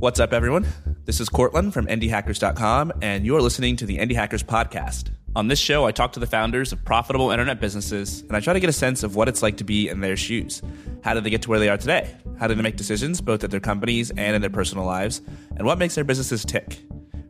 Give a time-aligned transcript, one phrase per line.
[0.00, 0.64] What's up, everyone?
[1.06, 5.10] This is Courtland from IndieHackers.com, and you're listening to the Indie Hackers Podcast.
[5.34, 8.52] On this show, I talk to the founders of profitable internet businesses, and I try
[8.52, 10.62] to get a sense of what it's like to be in their shoes.
[11.02, 12.14] How did they get to where they are today?
[12.38, 15.20] How did they make decisions, both at their companies and in their personal lives?
[15.56, 16.78] And what makes their businesses tick?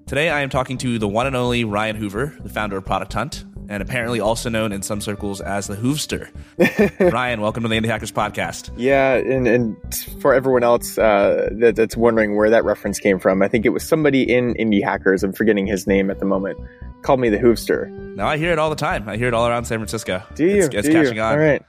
[0.07, 3.15] Today, I am talking to the one and only Ryan Hoover, the founder of Product
[3.15, 6.29] Hunt, and apparently also known in some circles as the Hoovster.
[7.13, 8.71] Ryan, welcome to the Indie Hackers podcast.
[8.77, 9.77] Yeah, and, and
[10.21, 13.71] for everyone else uh, that, that's wondering where that reference came from, I think it
[13.71, 15.23] was somebody in Indie Hackers.
[15.23, 16.59] I'm forgetting his name at the moment.
[17.03, 17.91] Called me the Hoovster.
[18.17, 19.09] No, I hear it all the time.
[19.09, 20.23] I hear it all around San Francisco.
[20.35, 20.65] Do you?
[20.65, 21.23] It's, it's Do catching you?
[21.23, 21.33] on.
[21.33, 21.63] All right.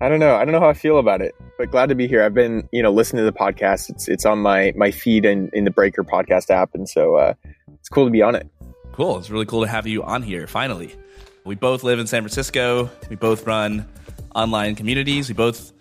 [0.00, 0.34] I don't know.
[0.34, 2.24] I don't know how I feel about it, but glad to be here.
[2.24, 3.88] I've been, you know, listening to the podcast.
[3.88, 7.34] It's it's on my my feed and in the Breaker podcast app, and so uh,
[7.78, 8.48] it's cool to be on it.
[8.92, 9.18] Cool.
[9.18, 10.96] It's really cool to have you on here finally.
[11.44, 12.90] We both live in San Francisco.
[13.10, 13.88] We both run
[14.34, 15.28] online communities.
[15.28, 15.72] We both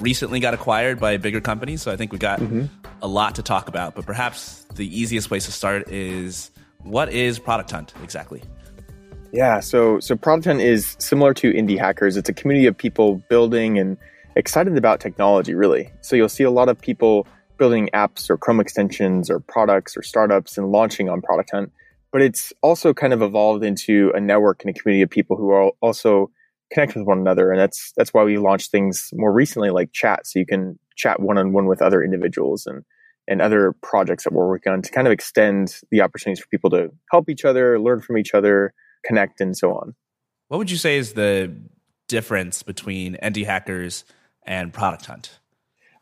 [0.00, 2.66] recently got acquired by a bigger company, so I think we got mm-hmm.
[3.02, 3.94] a lot to talk about.
[3.94, 6.50] But perhaps the easiest place to start is
[6.82, 8.42] what is Product Hunt exactly?
[9.32, 12.16] Yeah, so so Product Hunt is similar to Indie Hackers.
[12.16, 13.98] It's a community of people building and
[14.34, 15.92] excited about technology, really.
[16.00, 17.26] So you'll see a lot of people
[17.58, 21.72] building apps or Chrome extensions or products or startups and launching on Product Hunt.
[22.16, 25.50] But it's also kind of evolved into a network and a community of people who
[25.50, 26.30] are also
[26.72, 27.50] connect with one another.
[27.50, 31.20] And that's that's why we launched things more recently like chat, so you can chat
[31.20, 32.84] one on one with other individuals and
[33.28, 36.70] and other projects that we're working on to kind of extend the opportunities for people
[36.70, 38.72] to help each other, learn from each other,
[39.04, 39.94] connect, and so on.
[40.48, 41.54] What would you say is the
[42.08, 44.06] difference between Indie Hackers
[44.46, 45.38] and Product Hunt?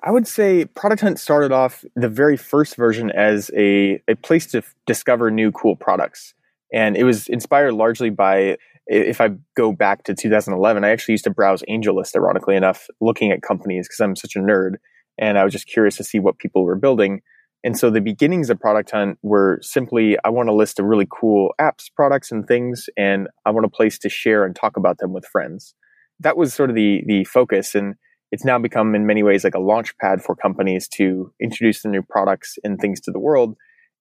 [0.04, 4.46] I would say Product Hunt started off the very first version as a, a place
[4.48, 6.34] to f- discover new cool products.
[6.74, 11.24] And it was inspired largely by, if I go back to 2011, I actually used
[11.24, 14.74] to browse AngelList, ironically enough, looking at companies because I'm such a nerd.
[15.16, 17.22] And I was just curious to see what people were building.
[17.64, 21.08] And so the beginnings of Product Hunt were simply I want a list of really
[21.10, 24.98] cool apps, products, and things, and I want a place to share and talk about
[24.98, 25.74] them with friends.
[26.20, 27.74] That was sort of the the focus.
[27.74, 27.94] And
[28.34, 31.88] it's now become in many ways like a launch pad for companies to introduce the
[31.88, 33.54] new products and things to the world.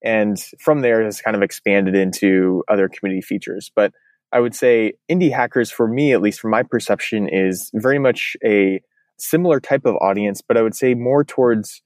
[0.03, 3.69] And from there has kind of expanded into other community features.
[3.75, 3.93] But
[4.31, 8.35] I would say indie hackers, for me, at least from my perception, is very much
[8.43, 8.81] a
[9.19, 11.83] similar type of audience, but I would say more towards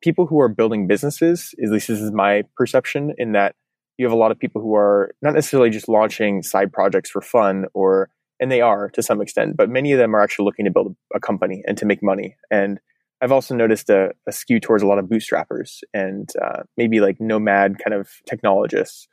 [0.00, 1.52] people who are building businesses.
[1.60, 3.56] At least this is my perception in that
[3.96, 7.20] you have a lot of people who are not necessarily just launching side projects for
[7.20, 8.08] fun or
[8.40, 10.96] and they are to some extent, but many of them are actually looking to build
[11.14, 12.36] a company and to make money.
[12.50, 12.80] And
[13.20, 17.20] I've also noticed a, a skew towards a lot of bootstrappers and uh, maybe like
[17.20, 19.08] nomad kind of technologists.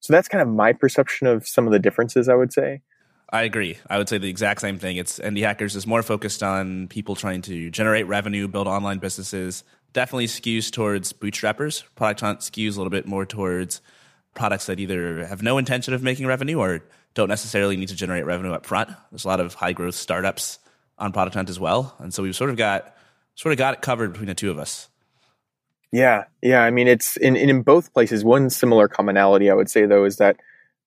[0.00, 2.82] So that's kind of my perception of some of the differences, I would say.
[3.30, 3.78] I agree.
[3.90, 4.98] I would say the exact same thing.
[4.98, 9.64] It's Indie Hackers is more focused on people trying to generate revenue, build online businesses.
[9.92, 11.82] Definitely skews towards bootstrappers.
[11.96, 13.80] Product Hunt skews a little bit more towards
[14.34, 16.84] products that either have no intention of making revenue or
[17.16, 18.90] don't necessarily need to generate revenue up front.
[19.10, 20.60] There's a lot of high growth startups
[20.98, 22.94] on Product Hunt as well, and so we've sort of got
[23.34, 24.88] sort of got it covered between the two of us.
[25.92, 26.62] Yeah, yeah.
[26.62, 28.22] I mean, it's in in both places.
[28.22, 30.36] One similar commonality, I would say, though, is that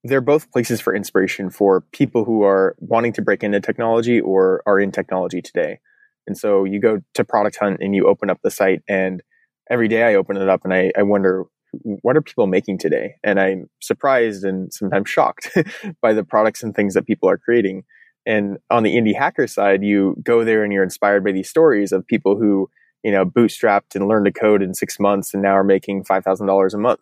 [0.04, 4.62] they're both places for inspiration for people who are wanting to break into technology or
[4.66, 5.80] are in technology today.
[6.26, 9.22] And so you go to Product Hunt and you open up the site, and
[9.70, 13.16] every day I open it up and I, I wonder what are people making today?
[13.24, 15.56] And I'm surprised and sometimes shocked
[16.02, 17.84] by the products and things that people are creating.
[18.26, 21.92] And on the indie hacker side, you go there and you're inspired by these stories
[21.92, 22.70] of people who,
[23.04, 26.74] you know, bootstrapped and learned to code in six months and now are making $5,000
[26.74, 27.02] a month.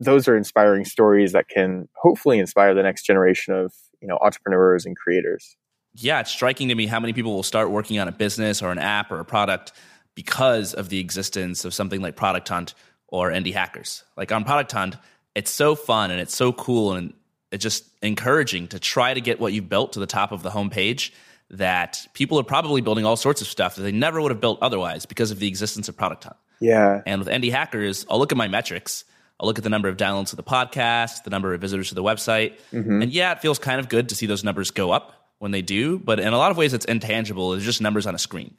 [0.00, 4.84] Those are inspiring stories that can hopefully inspire the next generation of, you know, entrepreneurs
[4.84, 5.56] and creators.
[5.94, 8.72] Yeah, it's striking to me how many people will start working on a business or
[8.72, 9.72] an app or a product
[10.14, 12.74] because of the existence of something like Product Hunt
[13.14, 14.02] or indie hackers.
[14.16, 14.96] Like on Product Hunt,
[15.36, 17.14] it's so fun and it's so cool and
[17.52, 20.50] it's just encouraging to try to get what you've built to the top of the
[20.50, 21.12] homepage
[21.50, 24.58] that people are probably building all sorts of stuff that they never would have built
[24.60, 26.36] otherwise because of the existence of Product Hunt.
[26.58, 27.02] Yeah.
[27.06, 29.04] And with indie hackers, I'll look at my metrics.
[29.38, 31.94] I'll look at the number of downloads of the podcast, the number of visitors to
[31.94, 32.54] the website.
[32.72, 33.02] Mm-hmm.
[33.02, 35.62] And yeah, it feels kind of good to see those numbers go up when they
[35.62, 37.52] do, but in a lot of ways it's intangible.
[37.52, 38.56] It's just numbers on a screen.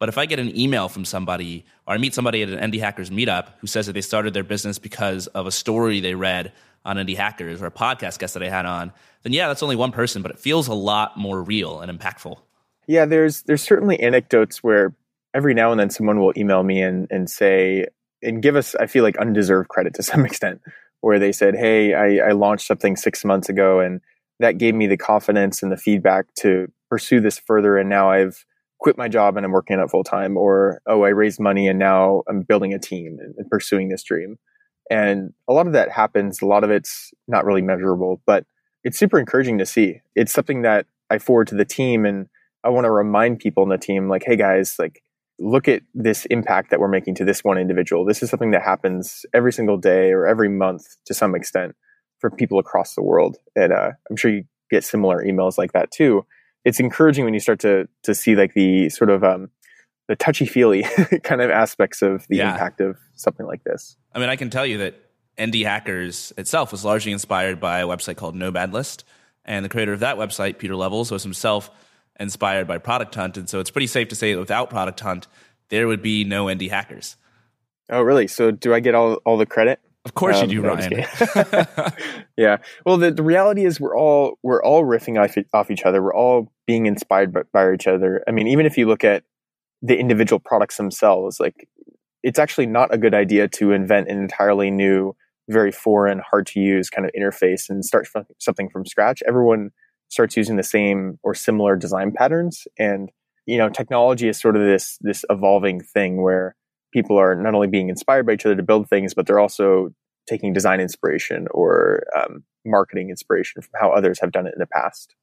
[0.00, 2.80] But if I get an email from somebody or I meet somebody at an Indie
[2.80, 6.52] Hackers meetup who says that they started their business because of a story they read
[6.86, 8.92] on Indie Hackers or a podcast guest that I had on,
[9.22, 12.38] then yeah, that's only one person, but it feels a lot more real and impactful.
[12.86, 14.94] Yeah, there's there's certainly anecdotes where
[15.34, 17.86] every now and then someone will email me and and say
[18.22, 20.62] and give us I feel like undeserved credit to some extent
[21.02, 24.00] where they said, "Hey, I, I launched something six months ago and
[24.38, 28.46] that gave me the confidence and the feedback to pursue this further and now I've
[28.80, 31.68] quit my job and I'm working on it full time, or oh, I raised money
[31.68, 34.38] and now I'm building a team and, and pursuing this dream.
[34.90, 36.42] And a lot of that happens.
[36.42, 38.44] A lot of it's not really measurable, but
[38.82, 40.00] it's super encouraging to see.
[40.16, 42.26] It's something that I forward to the team and
[42.64, 45.02] I want to remind people in the team, like, hey guys, like,
[45.38, 48.04] look at this impact that we're making to this one individual.
[48.04, 51.74] This is something that happens every single day or every month to some extent
[52.18, 53.38] for people across the world.
[53.56, 56.24] And uh, I'm sure you get similar emails like that too
[56.64, 59.50] it's encouraging when you start to to see like the sort of um,
[60.08, 60.82] the touchy feely
[61.22, 62.52] kind of aspects of the yeah.
[62.52, 63.96] impact of something like this.
[64.14, 64.94] I mean, I can tell you that
[65.38, 69.04] Indie Hackers itself was largely inspired by a website called Nomad List,
[69.44, 71.70] and the creator of that website, Pieter Levels, was himself
[72.18, 75.26] inspired by Product Hunt, and so it's pretty safe to say that without Product Hunt,
[75.70, 77.16] there would be no Indie Hackers.
[77.88, 78.26] Oh, really?
[78.26, 79.80] So do I get all all the credit?
[80.04, 81.04] Of course um, you do, Ryan.
[82.36, 82.56] yeah.
[82.86, 86.02] Well, the, the reality is we're all we're all riffing off, off each other.
[86.02, 88.24] We're all being inspired by, by each other.
[88.26, 89.24] I mean, even if you look at
[89.82, 91.68] the individual products themselves, like
[92.22, 95.14] it's actually not a good idea to invent an entirely new,
[95.48, 99.22] very foreign, hard to use kind of interface and start from something from scratch.
[99.28, 99.70] Everyone
[100.08, 103.10] starts using the same or similar design patterns, and
[103.44, 106.56] you know, technology is sort of this this evolving thing where
[106.92, 109.94] people are not only being inspired by each other to build things, but they're also
[110.28, 114.66] taking design inspiration or um, marketing inspiration from how others have done it in the
[114.66, 115.14] past.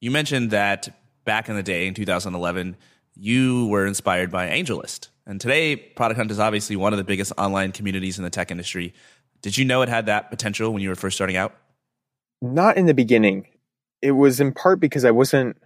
[0.00, 0.88] You mentioned that
[1.24, 2.76] back in the day in 2011,
[3.14, 5.08] you were inspired by AngelList.
[5.26, 8.50] And today, Product Hunt is obviously one of the biggest online communities in the tech
[8.50, 8.94] industry.
[9.42, 11.54] Did you know it had that potential when you were first starting out?
[12.42, 13.46] Not in the beginning.
[14.02, 15.56] It was in part because I wasn't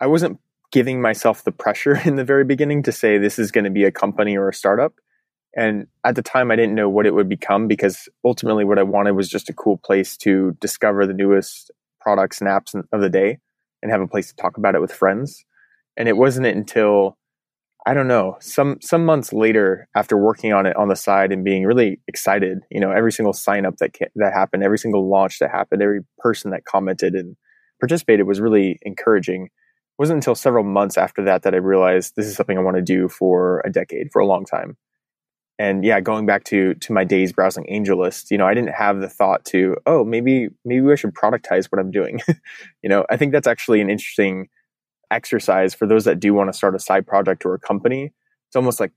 [0.00, 0.38] I wasn't
[0.74, 3.84] giving myself the pressure in the very beginning to say this is going to be
[3.84, 4.92] a company or a startup.
[5.56, 8.82] And at the time, I didn't know what it would become because ultimately, what I
[8.82, 13.08] wanted was just a cool place to discover the newest products and apps of the
[13.08, 13.38] day
[13.80, 15.44] and have a place to talk about it with friends.
[15.96, 17.16] And it wasn't until
[17.86, 21.44] I don't know some some months later, after working on it on the side and
[21.44, 25.38] being really excited, you know, every single sign up that that happened, every single launch
[25.38, 27.36] that happened, every person that commented and
[27.78, 29.50] participated was really encouraging
[29.98, 32.82] wasn't until several months after that that I realized this is something I want to
[32.82, 34.76] do for a decade, for a long time.
[35.58, 39.00] And yeah, going back to to my days browsing AngelList, you know, I didn't have
[39.00, 42.20] the thought to, oh, maybe maybe I should productize what I'm doing.
[42.82, 44.48] you know, I think that's actually an interesting
[45.12, 48.12] exercise for those that do want to start a side project or a company.
[48.48, 48.92] It's almost like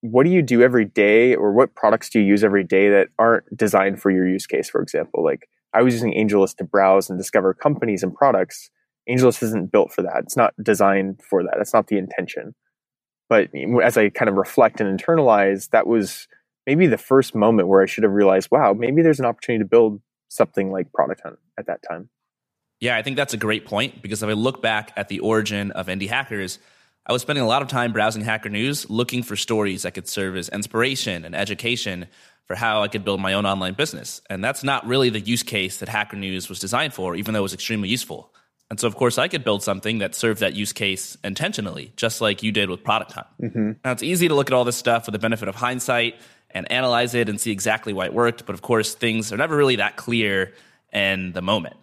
[0.00, 3.08] what do you do every day or what products do you use every day that
[3.18, 5.22] aren't designed for your use case, for example?
[5.22, 8.70] Like I was using AngelList to browse and discover companies and products
[9.08, 10.22] AngelList isn't built for that.
[10.24, 11.58] It's not designed for that.
[11.60, 12.54] It's not the intention.
[13.28, 13.50] But
[13.82, 16.28] as I kind of reflect and internalize, that was
[16.66, 19.68] maybe the first moment where I should have realized, wow, maybe there's an opportunity to
[19.68, 22.08] build something like Product Hunt at that time.
[22.80, 25.70] Yeah, I think that's a great point because if I look back at the origin
[25.72, 26.58] of indie Hackers,
[27.06, 30.08] I was spending a lot of time browsing Hacker News looking for stories that could
[30.08, 32.06] serve as inspiration and education
[32.46, 34.20] for how I could build my own online business.
[34.28, 37.40] And that's not really the use case that Hacker News was designed for, even though
[37.40, 38.34] it was extremely useful.
[38.74, 42.20] And so, of course, I could build something that served that use case intentionally, just
[42.20, 43.26] like you did with Product Hunt.
[43.40, 43.72] Mm-hmm.
[43.84, 46.16] Now, it's easy to look at all this stuff with the benefit of hindsight
[46.50, 48.46] and analyze it and see exactly why it worked.
[48.46, 50.54] But of course, things are never really that clear
[50.92, 51.76] in the moment.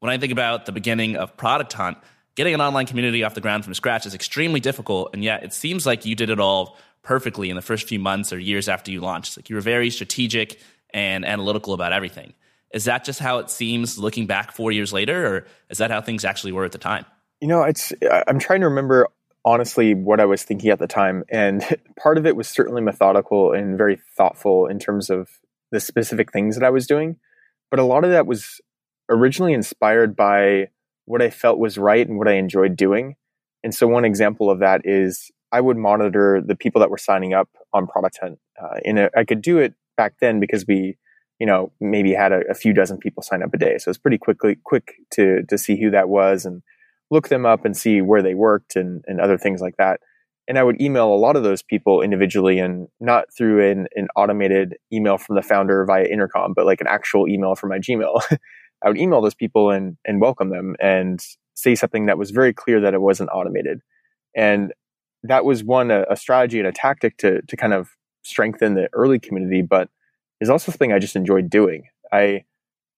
[0.00, 1.98] When I think about the beginning of Product Hunt,
[2.34, 5.10] getting an online community off the ground from scratch is extremely difficult.
[5.14, 8.32] And yet, it seems like you did it all perfectly in the first few months
[8.32, 9.36] or years after you launched.
[9.36, 10.58] Like you were very strategic
[10.92, 12.34] and analytical about everything.
[12.74, 16.00] Is that just how it seems looking back four years later, or is that how
[16.00, 17.06] things actually were at the time?
[17.40, 17.92] You know, it's
[18.26, 19.08] I'm trying to remember
[19.44, 21.64] honestly what I was thinking at the time, and
[21.96, 25.28] part of it was certainly methodical and very thoughtful in terms of
[25.70, 27.16] the specific things that I was doing,
[27.70, 28.60] but a lot of that was
[29.08, 30.68] originally inspired by
[31.04, 33.14] what I felt was right and what I enjoyed doing.
[33.62, 37.34] And so, one example of that is I would monitor the people that were signing
[37.34, 38.38] up on Product Hunt.
[38.60, 40.96] Uh, and I could do it back then because we
[41.38, 43.78] you know, maybe had a, a, few dozen people sign up a day.
[43.78, 46.62] So it's pretty quickly quick to to see who that was and
[47.10, 50.00] look them up and see where they worked and, and other things like that.
[50.46, 54.08] And I would email a lot of those people individually and not through an, an
[54.14, 58.20] automated email from the founder via intercom, but like an actual email from my Gmail.
[58.84, 61.24] I would email those people and, and welcome them and
[61.54, 63.80] say something that was very clear that it wasn't automated.
[64.36, 64.74] And
[65.22, 67.88] that was one, a, a strategy and a tactic to, to kind of
[68.22, 69.62] strengthen the early community.
[69.62, 69.88] But
[70.44, 71.88] is also something I just enjoyed doing.
[72.12, 72.44] I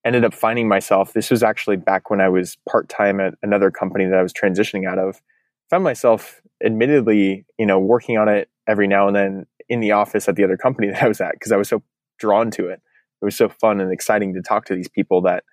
[0.05, 3.71] ended up finding myself, this was actually back when I was part time at another
[3.71, 5.21] company that I was transitioning out of.
[5.69, 10.27] Found myself admittedly, you know, working on it every now and then in the office
[10.29, 11.81] at the other company that I was at because I was so
[12.19, 12.81] drawn to it.
[13.21, 15.43] It was so fun and exciting to talk to these people that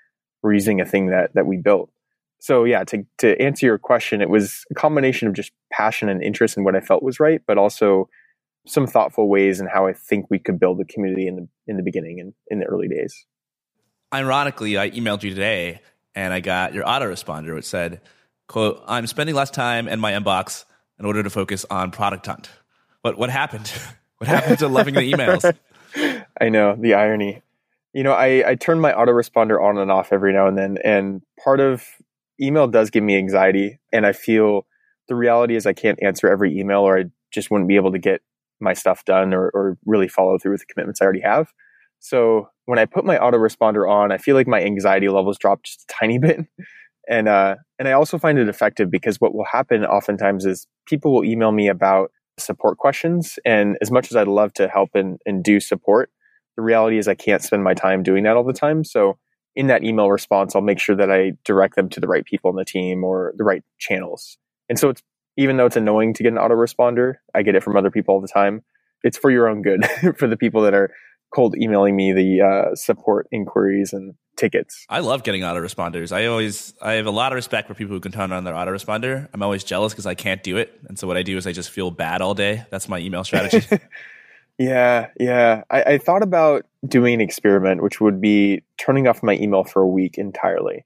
[0.42, 1.90] were using a thing that that we built.
[2.38, 6.22] so yeah, to to answer your question, it was a combination of just passion and
[6.22, 8.08] interest in what I felt was right, but also
[8.66, 11.76] some thoughtful ways and how I think we could build a community in the in
[11.76, 13.26] the beginning and in the early days.
[14.12, 15.80] Ironically, I emailed you today
[16.14, 18.00] and I got your autoresponder which said,
[18.48, 20.64] quote, I'm spending less time in my inbox
[20.98, 22.50] in order to focus on product hunt.
[23.02, 23.72] But what happened?
[24.18, 25.54] what happened to loving the emails?
[26.40, 27.42] I know the irony.
[27.92, 31.22] You know, I, I turn my autoresponder on and off every now and then, and
[31.42, 31.84] part of
[32.40, 34.66] email does give me anxiety, and I feel
[35.06, 38.00] the reality is I can't answer every email, or I just wouldn't be able to
[38.00, 38.20] get
[38.64, 41.52] my stuff done or, or really follow through with the commitments I already have.
[42.00, 45.82] So when I put my autoresponder on, I feel like my anxiety levels drop just
[45.82, 46.40] a tiny bit.
[47.06, 51.12] And uh, and I also find it effective because what will happen oftentimes is people
[51.12, 53.38] will email me about support questions.
[53.44, 56.10] And as much as I'd love to help and, and do support,
[56.56, 58.84] the reality is I can't spend my time doing that all the time.
[58.84, 59.18] So
[59.56, 62.50] in that email response, I'll make sure that I direct them to the right people
[62.50, 64.38] in the team or the right channels.
[64.68, 65.02] And so it's
[65.36, 68.20] even though it's annoying to get an autoresponder, I get it from other people all
[68.20, 68.62] the time.
[69.02, 69.84] It's for your own good,
[70.16, 70.90] for the people that are
[71.34, 74.86] cold emailing me the uh, support inquiries and tickets.
[74.88, 76.12] I love getting autoresponders.
[76.12, 78.54] I always I have a lot of respect for people who can turn on their
[78.54, 79.28] autoresponder.
[79.32, 81.52] I'm always jealous because I can't do it, and so what I do is I
[81.52, 82.64] just feel bad all day.
[82.70, 83.66] That's my email strategy.
[84.58, 85.62] yeah, yeah.
[85.70, 89.82] I, I thought about doing an experiment, which would be turning off my email for
[89.82, 90.84] a week entirely.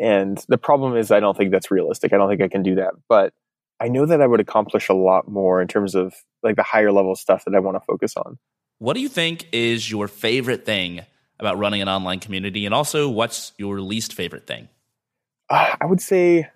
[0.00, 2.12] And the problem is, I don't think that's realistic.
[2.12, 2.94] I don't think I can do that.
[3.08, 3.34] But
[3.82, 6.92] I know that I would accomplish a lot more in terms of like the higher
[6.92, 8.38] level stuff that I want to focus on.
[8.78, 11.00] What do you think is your favorite thing
[11.40, 12.64] about running an online community?
[12.64, 14.68] And also, what's your least favorite thing?
[15.50, 16.48] Uh, I would say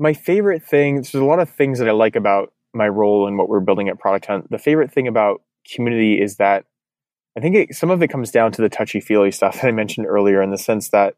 [0.00, 3.38] my favorite thing, there's a lot of things that I like about my role and
[3.38, 4.50] what we're building at Product Hunt.
[4.50, 6.64] The favorite thing about community is that
[7.36, 9.70] I think it, some of it comes down to the touchy feely stuff that I
[9.70, 11.14] mentioned earlier in the sense that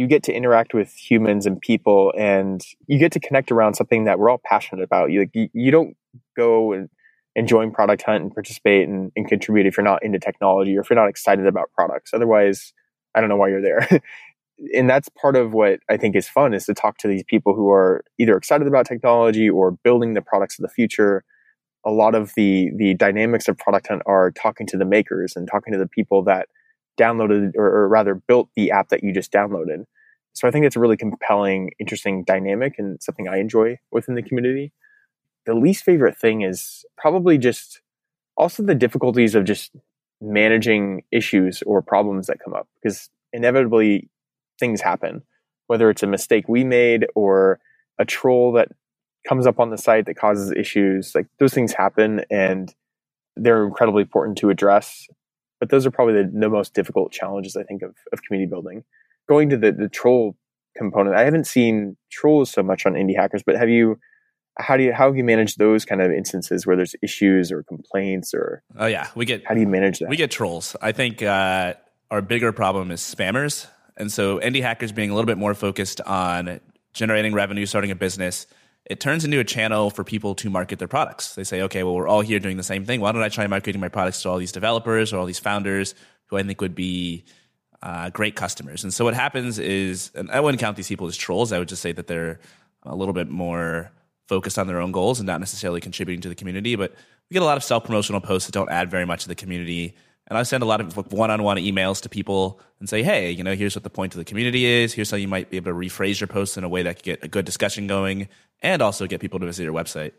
[0.00, 4.04] you get to interact with humans and people and you get to connect around something
[4.04, 5.10] that we're all passionate about.
[5.10, 5.94] You, you, you don't
[6.34, 6.88] go and
[7.46, 10.88] join product hunt and participate and, and, contribute if you're not into technology or if
[10.88, 12.12] you're not excited about products.
[12.14, 12.72] Otherwise,
[13.14, 13.86] I don't know why you're there.
[14.74, 17.54] and that's part of what I think is fun is to talk to these people
[17.54, 21.24] who are either excited about technology or building the products of the future.
[21.84, 25.46] A lot of the the dynamics of product hunt are talking to the makers and
[25.46, 26.48] talking to the people that
[27.00, 29.84] downloaded or, or rather built the app that you just downloaded.
[30.32, 34.22] So I think it's a really compelling, interesting dynamic and something I enjoy within the
[34.22, 34.72] community.
[35.46, 37.80] The least favorite thing is probably just
[38.36, 39.72] also the difficulties of just
[40.20, 44.08] managing issues or problems that come up because inevitably
[44.58, 45.22] things happen,
[45.66, 47.58] whether it's a mistake we made or
[47.98, 48.68] a troll that
[49.26, 51.14] comes up on the site that causes issues.
[51.14, 52.72] Like those things happen and
[53.36, 55.06] they're incredibly important to address
[55.60, 58.82] but those are probably the, the most difficult challenges I think of, of community building.
[59.28, 60.36] Going to the, the troll
[60.76, 63.98] component, I haven't seen trolls so much on indie hackers, but have you
[64.58, 67.62] how do you how have you manage those kind of instances where there's issues or
[67.62, 70.92] complaints or oh yeah we get how do you manage that we get trolls i
[70.92, 71.74] think uh,
[72.10, 76.00] our bigger problem is spammers and so indie hackers being a little bit more focused
[76.02, 76.60] on
[76.92, 78.46] generating revenue starting a business
[78.90, 81.36] it turns into a channel for people to market their products.
[81.36, 83.00] They say, okay, well, we're all here doing the same thing.
[83.00, 85.94] Why don't I try marketing my products to all these developers or all these founders
[86.26, 87.24] who I think would be
[87.82, 88.82] uh, great customers?
[88.82, 91.52] And so what happens is, and I wouldn't count these people as trolls.
[91.52, 92.40] I would just say that they're
[92.82, 93.92] a little bit more
[94.26, 96.74] focused on their own goals and not necessarily contributing to the community.
[96.74, 96.92] But
[97.30, 99.36] we get a lot of self promotional posts that don't add very much to the
[99.36, 99.94] community.
[100.30, 103.32] And I send a lot of one on one emails to people and say, hey,
[103.32, 104.94] you know, here's what the point of the community is.
[104.94, 107.04] Here's how you might be able to rephrase your posts in a way that could
[107.04, 108.28] get a good discussion going
[108.62, 110.12] and also get people to visit your website.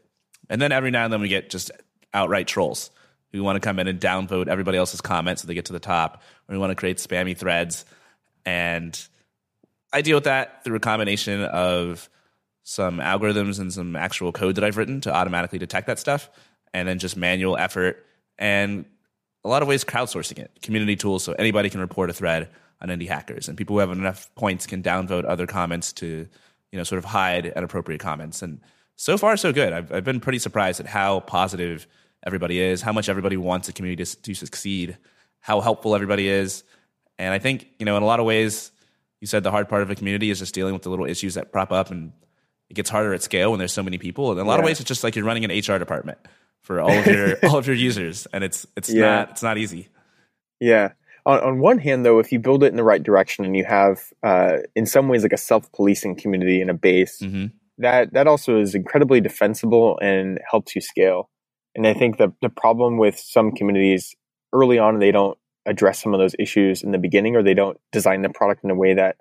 [0.50, 1.72] And then every now and then we get just
[2.14, 2.92] outright trolls
[3.32, 5.80] who want to come in and downvote everybody else's comments so they get to the
[5.80, 7.86] top, or we want to create spammy threads.
[8.46, 9.02] And
[9.94, 12.10] I deal with that through a combination of
[12.64, 16.30] some algorithms and some actual code that I've written to automatically detect that stuff,
[16.74, 18.06] and then just manual effort
[18.38, 18.84] and
[19.44, 22.50] a lot of ways crowdsourcing it, community tools, so anybody can report a thread
[22.82, 26.28] on indie hackers, and people who have enough points can downvote other comments to,
[26.72, 28.42] you know, sort of hide inappropriate comments.
[28.42, 28.60] And
[28.96, 29.74] so far, so good.
[29.74, 31.88] I've, I've been pretty surprised at how positive
[32.26, 34.98] everybody is, how much everybody wants a community to, to succeed,
[35.40, 36.64] how helpful everybody is,
[37.22, 38.72] and I think you know, in a lot of ways,
[39.20, 41.36] you said the hard part of a community is just dealing with the little issues
[41.36, 42.12] that prop up and
[42.70, 44.32] it gets harder at scale when there's so many people.
[44.32, 44.60] And in a lot yeah.
[44.62, 46.18] of ways, it's just like you're running an HR department
[46.64, 49.02] for all of your all of your users, and it's it's yeah.
[49.02, 49.90] not it's not easy.
[50.60, 50.94] Yeah.
[51.26, 53.64] On, on one hand, though, if you build it in the right direction and you
[53.64, 57.48] have, uh, in some ways, like a self-policing community and a base, mm-hmm.
[57.78, 61.30] that that also is incredibly defensible and helps you scale.
[61.76, 64.16] And I think the the problem with some communities
[64.54, 65.38] early on, they don't
[65.68, 68.72] address some of those issues in the beginning, or they don't design the product in
[68.72, 69.18] a way that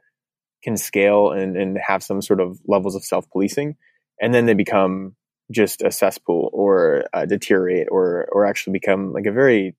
[0.62, 3.76] can scale and, and have some sort of levels of self policing,
[4.20, 5.14] and then they become
[5.50, 9.74] just a cesspool or uh, deteriorate or or actually become like a very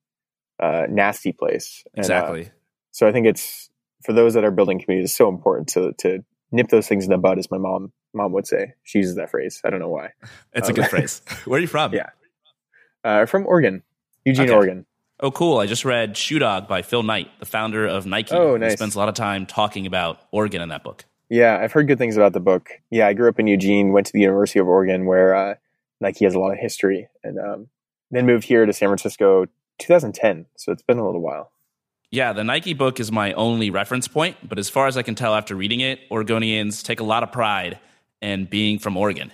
[0.60, 1.84] uh, nasty place.
[1.96, 2.42] Exactly.
[2.42, 2.54] And, uh,
[2.92, 3.70] so I think it's
[4.04, 7.12] for those that are building communities, it's so important to to nip those things in
[7.12, 8.74] the bud, as my mom mom would say.
[8.84, 9.62] She uses that phrase.
[9.64, 10.10] I don't know why.
[10.54, 11.22] It's um, a good phrase.
[11.46, 11.94] Where are you from?
[11.94, 12.10] Yeah,
[13.04, 13.84] uh, from Oregon,
[14.26, 14.54] Eugene, okay.
[14.54, 14.86] Oregon.
[15.24, 15.60] Oh, cool.
[15.60, 18.34] I just read Shoe Dog by Phil Knight, the founder of Nike.
[18.34, 18.72] Oh, nice.
[18.72, 21.06] He spends a lot of time talking about Oregon in that book.
[21.32, 22.72] Yeah, I've heard good things about the book.
[22.90, 25.56] Yeah, I grew up in Eugene, went to the University of Oregon where uh,
[26.02, 27.68] Nike has a lot of history, and um,
[28.12, 29.46] then moved here to San Francisco
[29.80, 30.46] 2010.
[30.58, 31.54] So it's been a little while.
[32.12, 35.16] Yeah, the Nike book is my only reference point, but as far as I can
[35.16, 37.80] tell after reading it, Oregonians take a lot of pride
[38.22, 39.32] in being from Oregon.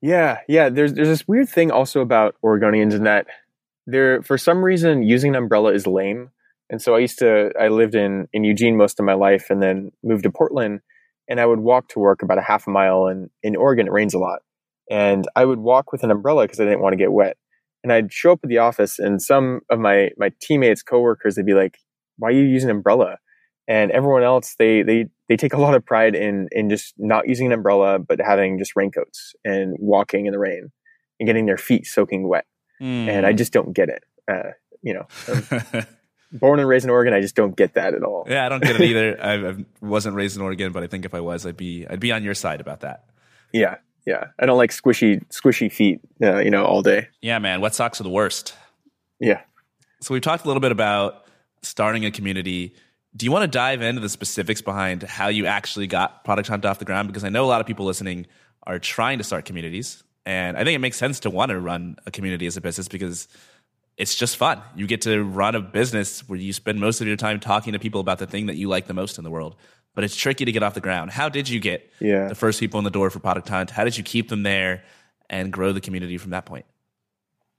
[0.00, 0.70] Yeah, yeah.
[0.70, 3.26] There's there's this weird thing also about Oregonians in that
[3.86, 6.30] they're for some reason using an umbrella is lame.
[6.70, 9.62] And so I used to I lived in in Eugene most of my life and
[9.62, 10.80] then moved to Portland
[11.32, 13.92] and I would walk to work about a half a mile and in Oregon it
[13.92, 14.40] rains a lot.
[14.90, 17.38] And I would walk with an umbrella because I didn't want to get wet.
[17.82, 21.46] And I'd show up at the office and some of my my teammates, coworkers, they'd
[21.46, 21.78] be like,
[22.18, 23.16] Why are you using an umbrella?
[23.66, 27.26] And everyone else, they they they take a lot of pride in in just not
[27.26, 30.68] using an umbrella, but having just raincoats and walking in the rain
[31.18, 32.44] and getting their feet soaking wet.
[32.82, 33.08] Mm.
[33.08, 33.38] And I hmm.
[33.38, 34.04] just don't get it.
[34.30, 34.50] Uh,
[34.82, 35.06] you know,
[36.32, 38.26] born and raised in Oregon, I just don't get that at all.
[38.28, 39.18] Yeah, I don't get it either.
[39.22, 42.00] I, I wasn't raised in Oregon, but I think if I was, I'd be I'd
[42.00, 43.04] be on your side about that.
[43.52, 44.28] Yeah, yeah.
[44.38, 46.00] I don't like squishy squishy feet.
[46.20, 47.08] Uh, you know, all day.
[47.20, 47.60] Yeah, man.
[47.60, 48.54] Wet socks are the worst.
[49.20, 49.42] Yeah.
[50.00, 51.24] So we've talked a little bit about
[51.62, 52.74] starting a community.
[53.14, 56.64] Do you want to dive into the specifics behind how you actually got Product Hunt
[56.64, 57.08] off the ground?
[57.08, 58.26] Because I know a lot of people listening
[58.64, 60.02] are trying to start communities.
[60.24, 62.88] And I think it makes sense to want to run a community as a business
[62.88, 63.28] because
[63.96, 64.62] it's just fun.
[64.74, 67.78] You get to run a business where you spend most of your time talking to
[67.78, 69.56] people about the thing that you like the most in the world.
[69.94, 71.10] But it's tricky to get off the ground.
[71.10, 72.28] How did you get yeah.
[72.28, 73.70] the first people in the door for Product Hunt?
[73.70, 74.84] How did you keep them there
[75.28, 76.64] and grow the community from that point?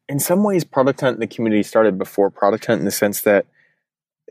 [0.09, 3.21] In some ways, Product Hunt and the community started before Product Hunt in the sense
[3.21, 3.45] that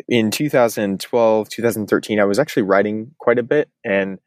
[0.08, 3.68] in 2012, 2013, I was actually writing quite a bit.
[3.84, 4.18] And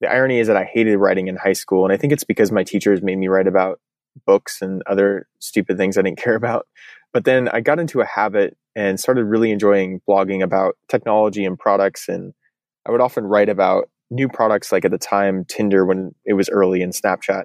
[0.00, 1.84] the irony is that I hated writing in high school.
[1.84, 3.80] And I think it's because my teachers made me write about
[4.26, 6.66] books and other stupid things I didn't care about.
[7.12, 11.58] But then I got into a habit and started really enjoying blogging about technology and
[11.58, 12.08] products.
[12.08, 12.32] And
[12.86, 16.48] I would often write about new products, like at the time, Tinder, when it was
[16.48, 17.44] early, and Snapchat.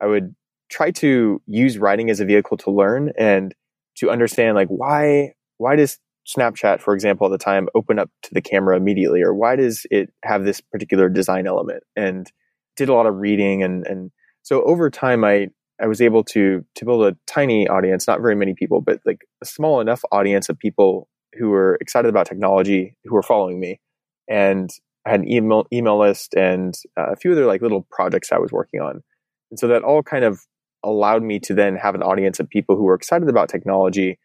[0.00, 0.34] I would
[0.70, 3.54] try to use writing as a vehicle to learn and
[3.96, 8.30] to understand, like, why, why does Snapchat, for example, at the time, open up to
[8.32, 11.82] the camera immediately, or why does it have this particular design element?
[11.96, 12.30] And
[12.76, 14.10] did a lot of reading, and and
[14.42, 15.48] so over time, I
[15.80, 19.20] I was able to to build a tiny audience, not very many people, but like
[19.42, 23.80] a small enough audience of people who were excited about technology, who were following me,
[24.28, 24.70] and
[25.06, 28.38] I had an email email list and uh, a few other like little projects I
[28.38, 29.02] was working on,
[29.50, 30.40] and so that all kind of
[30.82, 34.18] allowed me to then have an audience of people who were excited about technology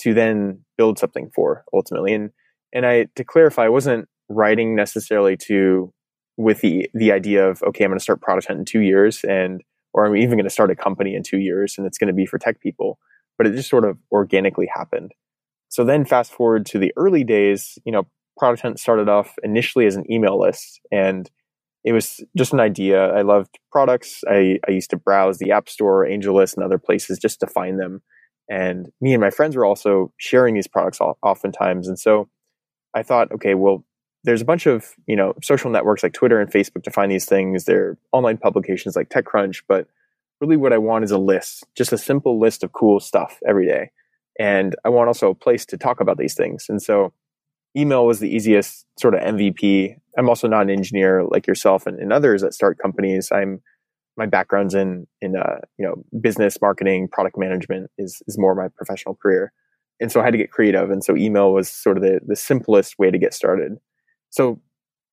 [0.00, 2.14] to then build something for ultimately.
[2.14, 2.30] And
[2.72, 5.92] and I to clarify, I wasn't writing necessarily to
[6.36, 9.24] with the the idea of okay, I'm going to start Product Hunt in two years,
[9.24, 9.62] and
[9.92, 12.14] or I'm even going to start a company in two years, and it's going to
[12.14, 12.98] be for tech people.
[13.38, 15.12] But it just sort of organically happened.
[15.68, 18.06] So then, fast forward to the early days, you know,
[18.38, 21.30] Product Hunt started off initially as an email list, and
[21.84, 23.08] it was just an idea.
[23.08, 24.22] I loved products.
[24.28, 27.80] I, I used to browse the App Store, AngelList, and other places just to find
[27.80, 28.02] them.
[28.50, 31.88] And me and my friends were also sharing these products oftentimes.
[31.88, 32.28] And so
[32.94, 33.84] I thought, okay, well,
[34.24, 37.26] there's a bunch of you know social networks like Twitter and Facebook to find these
[37.26, 37.64] things.
[37.64, 39.86] There are online publications like TechCrunch, but
[40.40, 43.66] really what I want is a list, just a simple list of cool stuff every
[43.66, 43.90] day.
[44.38, 46.66] And I want also a place to talk about these things.
[46.68, 47.12] And so
[47.76, 49.96] email was the easiest sort of MVP.
[50.16, 53.30] I'm also not an engineer like yourself and, and others that start companies.
[53.30, 53.60] I'm
[54.16, 58.68] my background's in in uh, you know business marketing product management is is more my
[58.76, 59.52] professional career
[60.00, 62.36] and so i had to get creative and so email was sort of the, the
[62.36, 63.78] simplest way to get started
[64.30, 64.60] so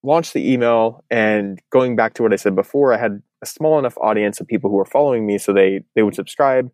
[0.03, 3.77] launched the email and going back to what i said before i had a small
[3.77, 6.69] enough audience of people who were following me so they they would subscribe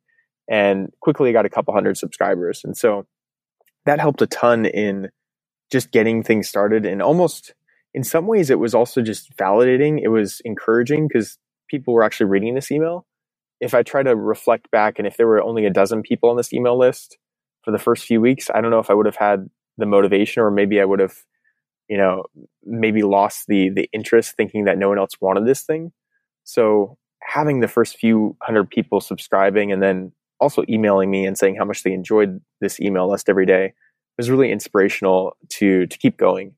[0.50, 3.06] and quickly got a couple hundred subscribers and so
[3.86, 5.10] that helped a ton in
[5.72, 7.54] just getting things started and almost
[7.94, 11.38] in some ways it was also just validating it was encouraging because
[11.74, 13.06] people were actually reading this email.
[13.60, 16.38] If I try to reflect back and if there were only a dozen people on
[16.38, 17.18] this email list
[17.64, 20.44] for the first few weeks, I don't know if I would have had the motivation
[20.44, 21.16] or maybe I would have,
[21.94, 22.24] you know,
[22.64, 25.92] maybe lost the the interest thinking that no one else wanted this thing.
[26.44, 31.56] So having the first few hundred people subscribing and then also emailing me and saying
[31.56, 33.74] how much they enjoyed this email list every day
[34.18, 36.56] was really inspirational to to keep going.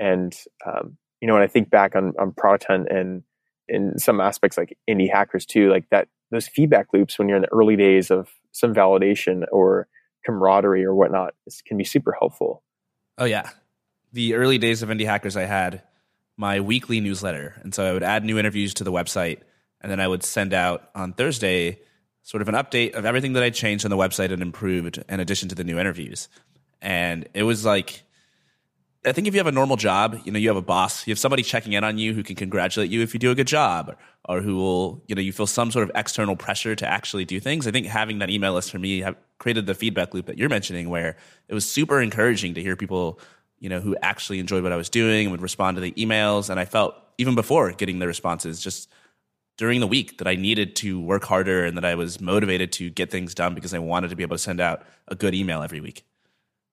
[0.00, 3.22] And um, you know, when I think back on, on Product Hunt and
[3.68, 7.42] in some aspects like indie hackers too, like that, those feedback loops when you're in
[7.42, 9.86] the early days of some validation or
[10.26, 11.34] camaraderie or whatnot
[11.68, 12.64] can be super helpful.
[13.16, 13.50] Oh yeah.
[14.12, 15.82] The early days of indie hackers, I had
[16.36, 17.54] my weekly newsletter.
[17.62, 19.40] And so I would add new interviews to the website
[19.80, 21.80] and then I would send out on Thursday
[22.22, 25.20] sort of an update of everything that I changed on the website and improved in
[25.20, 26.28] addition to the new interviews.
[26.80, 28.04] And it was like,
[29.04, 31.10] I think if you have a normal job, you know, you have a boss, you
[31.10, 33.48] have somebody checking in on you who can congratulate you if you do a good
[33.48, 37.24] job or, who will, you know, you feel some sort of external pressure to actually
[37.24, 37.66] do things.
[37.66, 39.04] I think having that email list for me
[39.38, 41.16] created the feedback loop that you're mentioning where
[41.48, 43.18] it was super encouraging to hear people,
[43.62, 46.50] you know, who actually enjoyed what I was doing and would respond to the emails.
[46.50, 48.90] And I felt even before getting the responses, just
[49.56, 52.90] during the week that I needed to work harder and that I was motivated to
[52.90, 55.62] get things done because I wanted to be able to send out a good email
[55.62, 56.04] every week.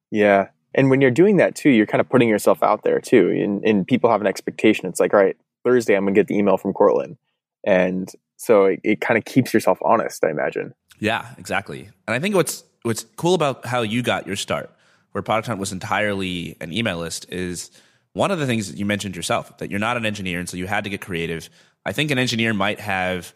[0.10, 0.48] Yeah.
[0.74, 3.30] And when you're doing that too, you're kind of putting yourself out there too.
[3.30, 4.88] And, and people have an expectation.
[4.88, 7.18] It's like, all right, Thursday, I'm going to get the email from Courtland.
[7.64, 10.74] And so it, it kind of keeps yourself honest, I imagine.
[10.98, 11.90] Yeah, exactly.
[12.08, 14.72] And I think what's, what's cool about how you got your start,
[15.12, 17.72] where Product Hunt was entirely an email list, is
[18.14, 20.40] one of the things that you mentioned yourself that you're not an engineer.
[20.40, 21.50] And so you had to get creative
[21.86, 23.34] I think an engineer might have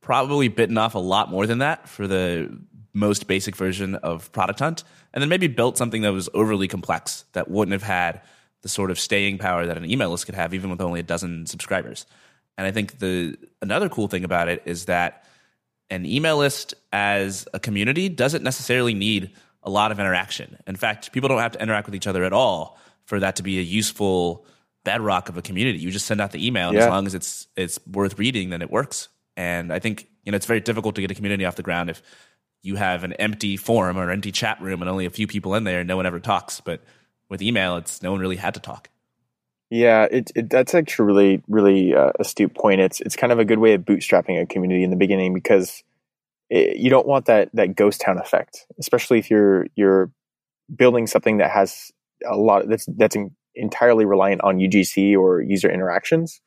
[0.00, 2.58] probably bitten off a lot more than that for the
[2.92, 7.24] most basic version of Product Hunt, and then maybe built something that was overly complex
[7.32, 8.20] that wouldn't have had
[8.62, 11.04] the sort of staying power that an email list could have, even with only a
[11.04, 12.06] dozen subscribers.
[12.58, 15.24] And I think the another cool thing about it is that
[15.90, 19.32] an email list as a community doesn't necessarily need
[19.62, 20.58] a lot of interaction.
[20.66, 23.42] In fact, people don't have to interact with each other at all for that to
[23.42, 24.46] be a useful
[24.84, 25.78] bedrock of a community.
[25.78, 26.84] You just send out the email, and yeah.
[26.84, 29.08] as long as it's it's worth reading, then it works.
[29.36, 31.90] And I think you know it's very difficult to get a community off the ground
[31.90, 32.02] if
[32.62, 35.64] you have an empty forum or empty chat room and only a few people in
[35.64, 36.60] there, and no one ever talks.
[36.60, 36.82] But
[37.28, 38.88] with email, it's no one really had to talk.
[39.70, 42.80] Yeah, it, it that's actually really really uh, astute point.
[42.80, 45.82] It's it's kind of a good way of bootstrapping a community in the beginning because
[46.52, 50.12] it, you don't want that that ghost town effect, especially if you're you're
[50.76, 51.90] building something that has
[52.30, 56.42] a lot that's that's in, entirely reliant on UGC or user interactions.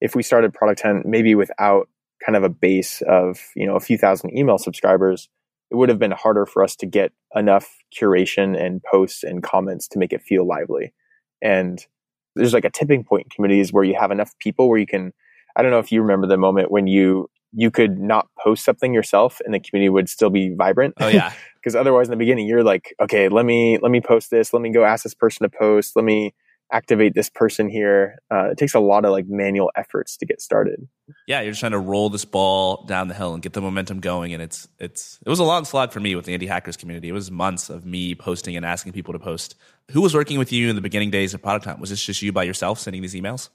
[0.00, 1.88] If we started Product Hunt maybe without
[2.24, 5.28] kind of a base of you know a few thousand email subscribers,
[5.72, 7.68] it would have been harder for us to get enough
[8.00, 10.94] curation and posts and comments to make it feel lively.
[11.42, 11.84] And
[12.36, 15.12] there's like a tipping point in communities where you have enough people where you can.
[15.58, 18.92] I don't know if you remember the moment when you you could not post something
[18.92, 20.94] yourself and the community would still be vibrant.
[20.98, 21.32] Oh yeah.
[21.58, 24.62] Because otherwise in the beginning you're like, okay, let me let me post this, let
[24.62, 26.32] me go ask this person to post, let me
[26.72, 28.18] activate this person here.
[28.30, 30.86] Uh, it takes a lot of like manual efforts to get started.
[31.26, 34.00] Yeah, you're just trying to roll this ball down the hill and get the momentum
[34.00, 36.76] going, and it's it's it was a long slog for me with the indie hackers
[36.76, 37.08] community.
[37.08, 39.56] It was months of me posting and asking people to post.
[39.90, 41.80] Who was working with you in the beginning days of Product Hunt?
[41.80, 43.48] Was this just you by yourself sending these emails?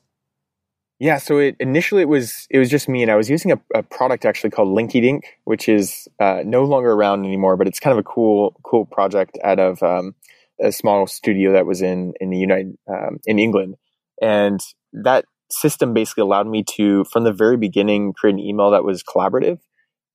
[1.03, 3.59] Yeah, so it initially it was it was just me, and I was using a,
[3.75, 7.77] a product actually called Linky Dink, which is uh, no longer around anymore, but it's
[7.77, 10.15] kind of a cool cool project out of um,
[10.61, 13.75] a small studio that was in in the United um, in England,
[14.21, 14.61] and
[14.93, 19.03] that system basically allowed me to from the very beginning create an email that was
[19.03, 19.59] collaborative.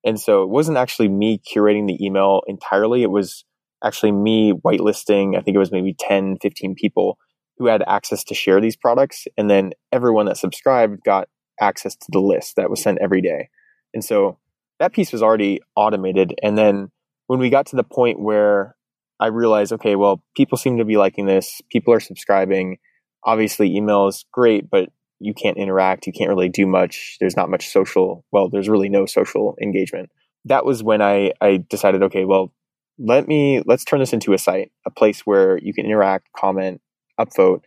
[0.06, 3.02] And so it wasn't actually me curating the email entirely.
[3.02, 3.44] It was
[3.84, 7.18] actually me whitelisting, I think it was maybe 10, 15 people
[7.58, 9.26] who had access to share these products.
[9.36, 11.28] And then everyone that subscribed got
[11.60, 13.48] access to the list that was sent every day.
[13.92, 14.38] And so
[14.78, 16.34] that piece was already automated.
[16.42, 16.90] And then
[17.26, 18.76] when we got to the point where
[19.20, 21.60] I realized, okay, well, people seem to be liking this.
[21.70, 22.78] People are subscribing.
[23.24, 26.06] Obviously, email is great, but you can't interact.
[26.06, 27.16] You can't really do much.
[27.18, 28.24] There's not much social.
[28.30, 30.10] Well, there's really no social engagement.
[30.44, 32.52] That was when I, I decided, okay, well,
[32.98, 36.80] let me, let's turn this into a site, a place where you can interact, comment,
[37.18, 37.62] upvote.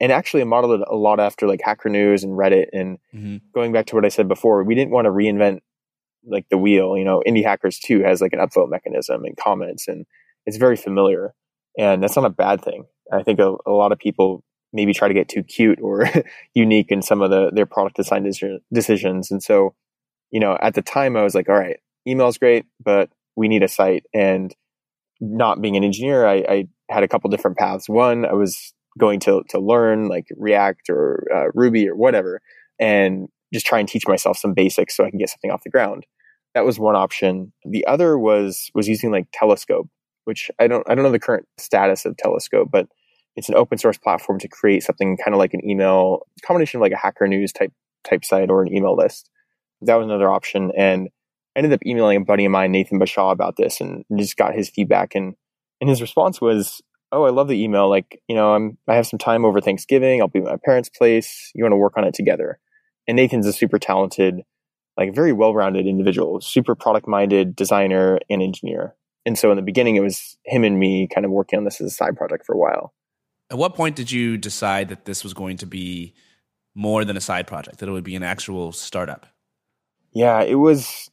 [0.00, 2.66] And actually, I modeled it a lot after like Hacker News and Reddit.
[2.72, 3.36] And mm-hmm.
[3.54, 5.60] going back to what I said before, we didn't want to reinvent
[6.26, 6.96] like the wheel.
[6.96, 10.06] You know, Indie Hackers too has like an upvote mechanism and comments and
[10.46, 11.34] it's very familiar,
[11.78, 12.84] and that's not a bad thing.
[13.12, 16.08] I think a, a lot of people maybe try to get too cute or
[16.54, 18.28] unique in some of the their product design
[18.72, 19.74] decisions, and so
[20.30, 23.62] you know at the time I was like, all right, email's great, but we need
[23.62, 24.04] a site.
[24.12, 24.54] And
[25.20, 27.88] not being an engineer, I, I had a couple different paths.
[27.88, 32.40] One, I was going to to learn like React or uh, Ruby or whatever,
[32.78, 35.70] and just try and teach myself some basics so I can get something off the
[35.70, 36.06] ground.
[36.54, 37.52] That was one option.
[37.64, 39.88] The other was was using like Telescope,
[40.24, 42.86] which I don't I don't know the current status of Telescope, but
[43.36, 46.82] it's an open source platform to create something kind of like an email combination of
[46.82, 47.72] like a hacker news type
[48.04, 49.30] type site or an email list.
[49.80, 51.08] That was another option, and
[51.54, 54.54] I ended up emailing a buddy of mine, Nathan Bashaw, about this, and just got
[54.54, 55.14] his feedback.
[55.14, 55.34] and
[55.80, 56.80] And his response was,
[57.12, 57.88] oh, I love the email.
[57.88, 60.20] Like, you know, I'm, I have some time over Thanksgiving.
[60.20, 61.52] I'll be at my parents' place.
[61.54, 62.58] You want to work on it together.
[63.06, 64.42] And Nathan's a super talented,
[64.96, 68.94] like very well-rounded individual, super product-minded designer and engineer.
[69.24, 71.80] And so in the beginning, it was him and me kind of working on this
[71.80, 72.94] as a side project for a while.
[73.50, 76.14] At what point did you decide that this was going to be
[76.74, 79.26] more than a side project, that it would be an actual startup?
[80.12, 81.10] Yeah, it was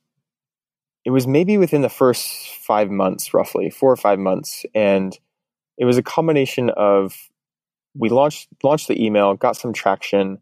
[1.06, 2.28] it was maybe within the first
[2.62, 5.18] five months, roughly four or five months, and
[5.80, 7.16] it was a combination of
[7.98, 10.38] we launched launched the email, got some traction,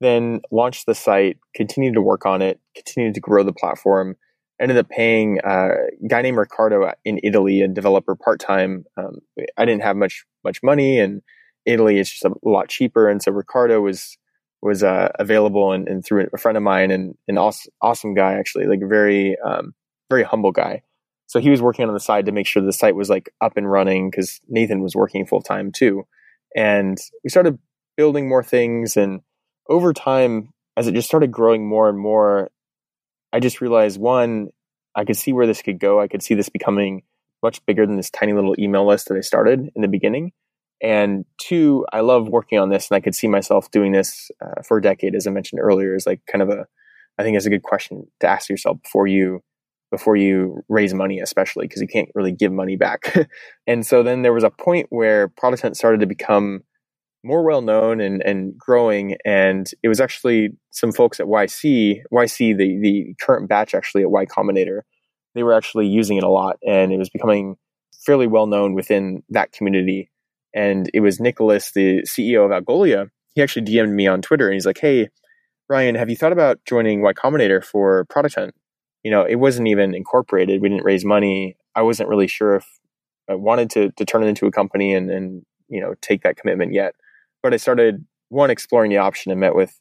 [0.00, 4.16] then launched the site, continued to work on it, continued to grow the platform.
[4.60, 5.70] Ended up paying uh,
[6.04, 8.84] a guy named Ricardo in Italy, a developer part time.
[8.96, 9.16] Um,
[9.56, 11.22] I didn't have much much money, and
[11.64, 14.18] Italy is just a lot cheaper, and so Ricardo was
[14.60, 18.34] was uh, available and, and, through a friend of mine and an awesome, awesome guy
[18.34, 19.74] actually, like very um,
[20.08, 20.82] very humble guy.
[21.32, 23.56] So he was working on the side to make sure the site was like up
[23.56, 26.02] and running because Nathan was working full time too.
[26.54, 27.58] And we started
[27.96, 28.98] building more things.
[28.98, 29.22] And
[29.66, 32.50] over time, as it just started growing more and more,
[33.32, 34.48] I just realized one,
[34.94, 35.98] I could see where this could go.
[35.98, 37.02] I could see this becoming
[37.42, 40.32] much bigger than this tiny little email list that I started in the beginning.
[40.82, 44.60] And two, I love working on this and I could see myself doing this uh,
[44.62, 46.66] for a decade, as I mentioned earlier, is like kind of a,
[47.18, 49.42] I think it's a good question to ask yourself before you
[49.92, 53.14] before you raise money, especially because you can't really give money back.
[53.68, 56.62] and so then there was a point where Product Hunt started to become
[57.22, 59.16] more well known and, and growing.
[59.24, 64.10] And it was actually some folks at YC, YC, the, the current batch actually at
[64.10, 64.80] Y Combinator,
[65.34, 67.56] they were actually using it a lot and it was becoming
[68.04, 70.10] fairly well known within that community.
[70.54, 73.08] And it was Nicholas, the CEO of Algolia.
[73.34, 75.08] He actually DM'd me on Twitter and he's like, Hey,
[75.68, 78.54] Ryan, have you thought about joining Y Combinator for Product Hunt?
[79.02, 80.60] You know, it wasn't even incorporated.
[80.60, 81.56] We didn't raise money.
[81.74, 82.66] I wasn't really sure if
[83.28, 86.36] I wanted to to turn it into a company and and you know take that
[86.36, 86.94] commitment yet.
[87.42, 89.78] But I started one exploring the option and met with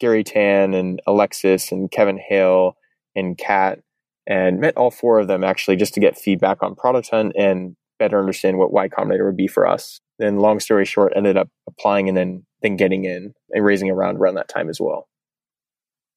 [0.00, 2.76] Garry Tan and Alexis and Kevin Hale
[3.14, 3.80] and Kat
[4.26, 7.76] and met all four of them actually just to get feedback on Product Hunt and
[7.98, 10.00] better understand what Y Combinator would be for us.
[10.18, 14.16] Then long story short, ended up applying and then then getting in and raising around
[14.16, 15.08] around that time as well.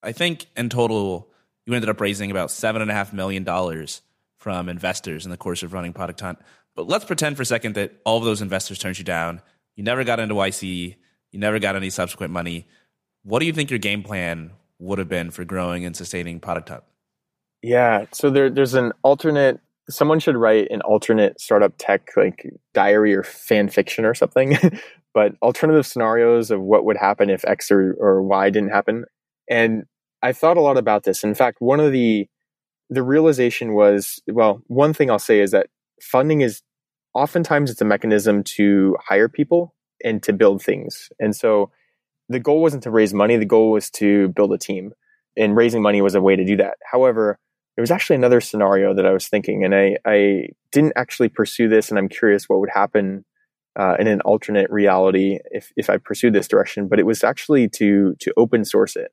[0.04, 1.28] I think in total
[1.68, 4.02] you ended up raising about seven and a half million dollars
[4.38, 6.40] from investors in the course of running Product Hunt.
[6.76, 9.42] But let's pretend for a second that all of those investors turned you down.
[9.76, 10.96] You never got into YC.
[11.32, 12.68] You never got any subsequent money.
[13.24, 16.70] What do you think your game plan would have been for growing and sustaining Product
[16.70, 16.84] Hunt?
[17.62, 19.60] Yeah, so there, there's an alternate.
[19.90, 24.58] Someone should write an alternate startup tech like diary or fan fiction or something,
[25.14, 29.04] but alternative scenarios of what would happen if X or, or Y didn't happen.
[29.50, 29.84] And
[30.22, 31.24] I thought a lot about this.
[31.24, 32.28] In fact, one of the
[32.90, 35.68] the realization was well, one thing I'll say is that
[36.02, 36.62] funding is
[37.14, 41.10] oftentimes it's a mechanism to hire people and to build things.
[41.20, 41.72] And so
[42.30, 44.94] the goal wasn't to raise money, the goal was to build a team.
[45.36, 46.78] And raising money was a way to do that.
[46.92, 47.38] However,
[47.76, 51.70] there was actually another scenario that I was thinking, and I, I didn't actually pursue
[51.70, 53.24] this, and I'm curious what would happen
[53.80, 56.88] uh, in an alternate reality if, if I pursued this direction.
[56.88, 59.12] But it was actually to to open source it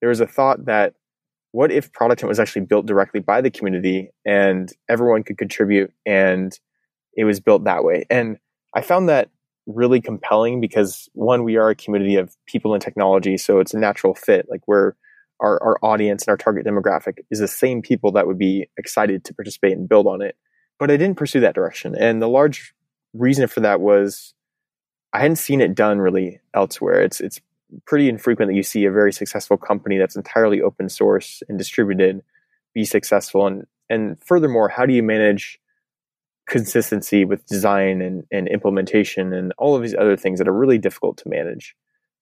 [0.00, 0.94] there was a thought that
[1.52, 5.92] what if Product Hunt was actually built directly by the community and everyone could contribute
[6.06, 6.58] and
[7.16, 8.04] it was built that way?
[8.08, 8.38] And
[8.74, 9.30] I found that
[9.66, 13.78] really compelling because one, we are a community of people in technology, so it's a
[13.78, 14.46] natural fit.
[14.48, 14.92] Like we're
[15.40, 19.24] our, our audience and our target demographic is the same people that would be excited
[19.24, 20.36] to participate and build on it.
[20.78, 21.94] But I didn't pursue that direction.
[21.98, 22.74] And the large
[23.14, 24.34] reason for that was
[25.12, 27.00] I hadn't seen it done really elsewhere.
[27.02, 27.40] It's it's
[27.86, 32.22] pretty infrequent that you see a very successful company that's entirely open source and distributed
[32.74, 33.46] be successful.
[33.46, 35.58] And and furthermore, how do you manage
[36.48, 40.78] consistency with design and, and implementation and all of these other things that are really
[40.78, 41.74] difficult to manage?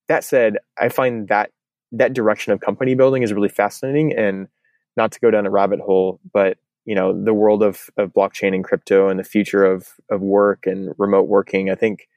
[0.09, 1.51] That said, I find that
[1.93, 4.49] that direction of company building is really fascinating and
[4.97, 8.55] not to go down a rabbit hole, but you know, the world of, of blockchain
[8.55, 12.09] and crypto and the future of, of work and remote working, I think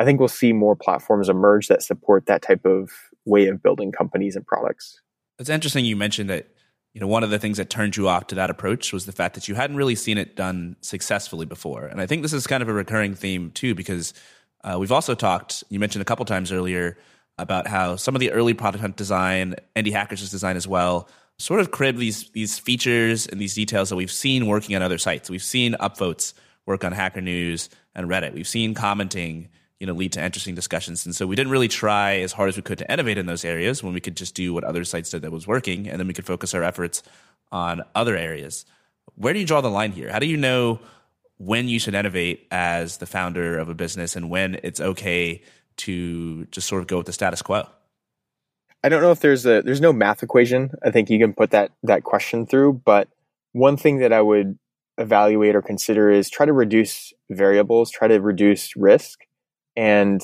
[0.00, 2.90] I think we'll see more platforms emerge that support that type of
[3.26, 4.98] way of building companies and products.
[5.38, 6.48] It's interesting you mentioned that
[6.94, 9.12] you know one of the things that turned you off to that approach was the
[9.12, 11.84] fact that you hadn't really seen it done successfully before.
[11.84, 14.14] And I think this is kind of a recurring theme too because
[14.64, 16.96] uh, we've also talked you mentioned a couple times earlier
[17.36, 21.60] about how some of the early product hunt design, Indie Hackers' design as well, sort
[21.60, 25.28] of crib these these features and these details that we've seen working on other sites.
[25.28, 26.32] We've seen upvotes
[26.64, 28.32] work on Hacker News and Reddit.
[28.32, 31.06] We've seen commenting you know lead to interesting discussions.
[31.06, 33.44] And so we didn't really try as hard as we could to innovate in those
[33.44, 36.06] areas when we could just do what other sites did that was working, and then
[36.06, 37.02] we could focus our efforts
[37.50, 38.66] on other areas.
[39.16, 40.12] Where do you draw the line here?
[40.12, 40.80] How do you know
[41.38, 45.42] when you should innovate as the founder of a business and when it's okay
[45.78, 47.66] to just sort of go with the status quo?
[48.84, 50.70] I don't know if there's a there's no math equation.
[50.84, 53.08] I think you can put that that question through, but
[53.52, 54.58] one thing that I would
[54.98, 59.20] evaluate or consider is try to reduce variables, try to reduce risk,
[59.76, 60.22] and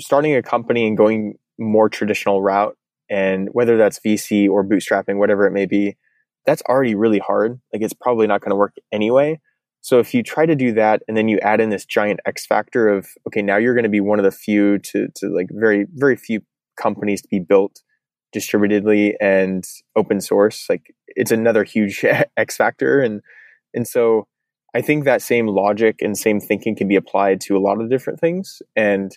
[0.00, 2.76] starting a company and going more traditional route,
[3.10, 5.96] and whether that's VC or bootstrapping, whatever it may be,
[6.46, 7.60] that's already really hard.
[7.72, 9.40] Like it's probably not going to work anyway.
[9.80, 12.46] So if you try to do that and then you add in this giant X
[12.46, 15.48] factor of okay, now you're going to be one of the few to to like
[15.50, 16.40] very very few
[16.76, 17.82] companies to be built
[18.32, 19.64] distributedly and
[19.96, 22.04] open source, like it's another huge
[22.36, 23.20] X factor and
[23.74, 24.26] and so
[24.74, 27.88] I think that same logic and same thinking can be applied to a lot of
[27.88, 28.60] different things.
[28.76, 29.16] And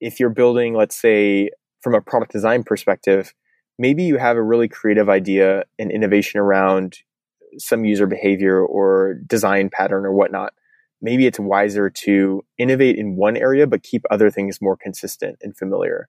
[0.00, 3.34] if you're building, let's say, from a product design perspective,
[3.78, 6.98] maybe you have a really creative idea and innovation around
[7.58, 10.52] some user behavior or design pattern or whatnot.
[11.02, 15.56] Maybe it's wiser to innovate in one area, but keep other things more consistent and
[15.56, 16.08] familiar.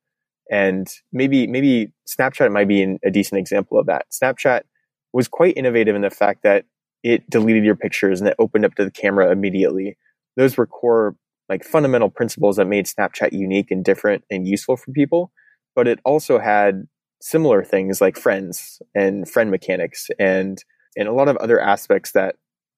[0.52, 4.08] And maybe, maybe Snapchat might be a decent example of that.
[4.12, 4.64] Snapchat
[5.14, 6.66] was quite innovative in the fact that
[7.04, 9.98] it deleted your pictures and it opened up to the camera immediately.
[10.38, 11.16] Those were core,
[11.50, 15.32] like fundamental principles that made Snapchat unique and different and useful for people.
[15.76, 16.88] But it also had
[17.22, 20.64] similar things like friends and friend mechanics and
[20.98, 22.36] and a lot of other aspects that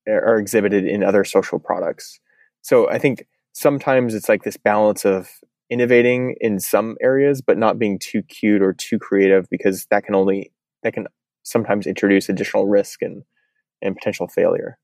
[0.07, 2.19] are exhibited in other social products.
[2.62, 5.29] So I think sometimes it's like this balance of
[5.69, 10.13] innovating in some areas but not being too cute or too creative because that can
[10.13, 10.51] only
[10.83, 11.07] that can
[11.43, 13.23] sometimes introduce additional risk and
[13.84, 14.78] and potential failure.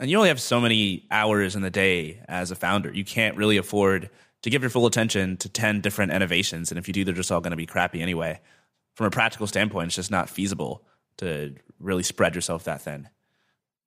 [0.00, 2.92] And you only have so many hours in the day as a founder.
[2.92, 4.10] You can't really afford
[4.42, 6.70] to give your full attention to 10 different innovations.
[6.70, 8.40] And if you do, they're just all going to be crappy anyway.
[8.96, 10.82] From a practical standpoint, it's just not feasible
[11.18, 13.08] to really spread yourself that thin.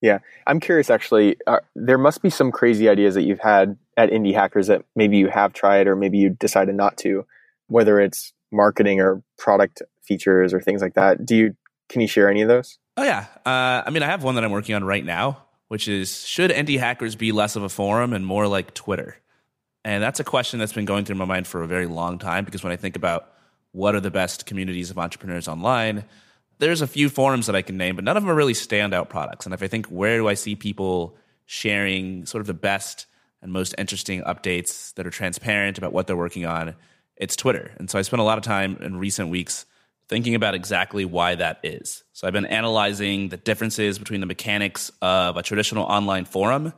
[0.02, 1.38] Yeah, I'm curious actually.
[1.48, 5.18] Uh, there must be some crazy ideas that you've had at Indie Hackers that maybe
[5.18, 7.26] you have tried or maybe you decided not to,
[7.68, 11.26] whether it's marketing or product features or things like that.
[11.26, 11.56] Do you
[11.90, 12.78] can you share any of those?
[12.98, 15.88] Oh yeah, uh, I mean, I have one that I'm working on right now, which
[15.88, 19.18] is should indie hackers be less of a forum and more like Twitter?
[19.84, 22.46] And that's a question that's been going through my mind for a very long time
[22.46, 23.32] because when I think about
[23.72, 26.06] what are the best communities of entrepreneurs online,
[26.60, 29.10] there's a few forums that I can name, but none of them are really standout
[29.10, 29.46] products.
[29.46, 33.08] And if I think where do I see people sharing sort of the best
[33.42, 36.76] and most interesting updates that are transparent about what they're working on,
[37.18, 37.72] it's Twitter.
[37.78, 39.66] And so I spent a lot of time in recent weeks
[40.08, 42.04] thinking about exactly why that is.
[42.14, 46.74] So I've been analyzing the differences between the mechanics of a traditional online forum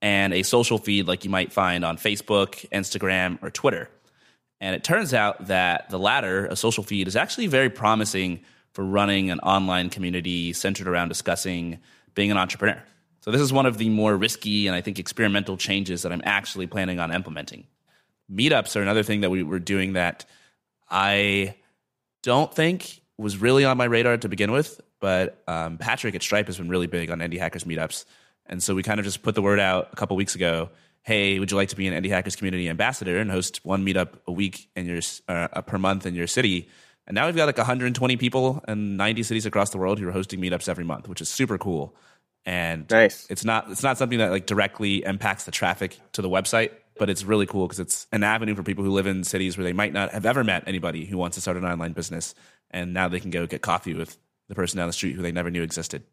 [0.00, 3.88] and a social feed like you might find on Facebook, Instagram, or Twitter.
[4.60, 8.40] And it turns out that the latter, a social feed, is actually very promising
[8.72, 11.78] for running an online community centered around discussing
[12.14, 12.82] being an entrepreneur.
[13.20, 16.22] So this is one of the more risky and I think experimental changes that I'm
[16.24, 17.66] actually planning on implementing.
[18.30, 20.24] Meetups are another thing that we were doing that
[20.90, 21.54] I
[22.22, 26.46] don't think was really on my radar to begin with, but um, Patrick at Stripe
[26.46, 28.04] has been really big on Indie Hackers meetups.
[28.46, 30.70] And so we kind of just put the word out a couple weeks ago.
[31.02, 34.10] Hey, would you like to be an Indie Hackers community ambassador and host one meetup
[34.26, 36.68] a week in your uh, per month in your city?
[37.06, 40.12] And now we've got like 120 people in 90 cities across the world who are
[40.12, 41.96] hosting meetups every month, which is super cool.
[42.44, 43.26] And nice.
[43.30, 46.70] it's not it's not something that like directly impacts the traffic to the website,
[47.02, 49.64] but it's really cool because it's an avenue for people who live in cities where
[49.64, 52.32] they might not have ever met anybody who wants to start an online business,
[52.70, 54.16] and now they can go get coffee with
[54.48, 56.04] the person down the street who they never knew existed.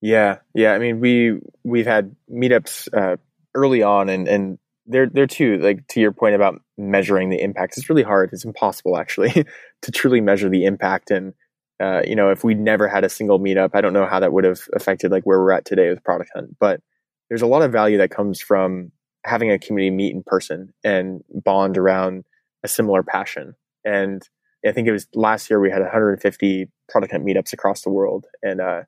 [0.00, 0.72] Yeah, yeah.
[0.72, 3.16] I mean, we we've had meetups uh,
[3.54, 7.78] early on, and and they're they're too like to your point about measuring the impact.
[7.78, 8.30] It's really hard.
[8.32, 9.30] It's impossible actually
[9.82, 11.12] to truly measure the impact.
[11.12, 11.32] And
[11.80, 14.32] uh, you know, if we never had a single meetup, I don't know how that
[14.32, 16.56] would have affected like where we're at today with Product Hunt.
[16.58, 16.80] But
[17.28, 18.90] there's a lot of value that comes from
[19.24, 22.24] having a community meet in person and bond around
[22.64, 23.54] a similar passion.
[23.84, 24.22] And
[24.66, 28.26] I think it was last year we had 150 product hunt meetups across the world,
[28.42, 28.82] and uh,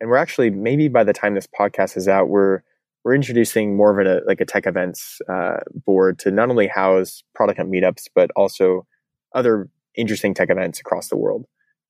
[0.00, 2.62] and we're actually maybe by the time this podcast is out, we're
[3.04, 7.22] we're introducing more of a like a tech events uh, board to not only house
[7.34, 8.86] product hunt meetups but also
[9.34, 11.46] other interesting tech events across the world.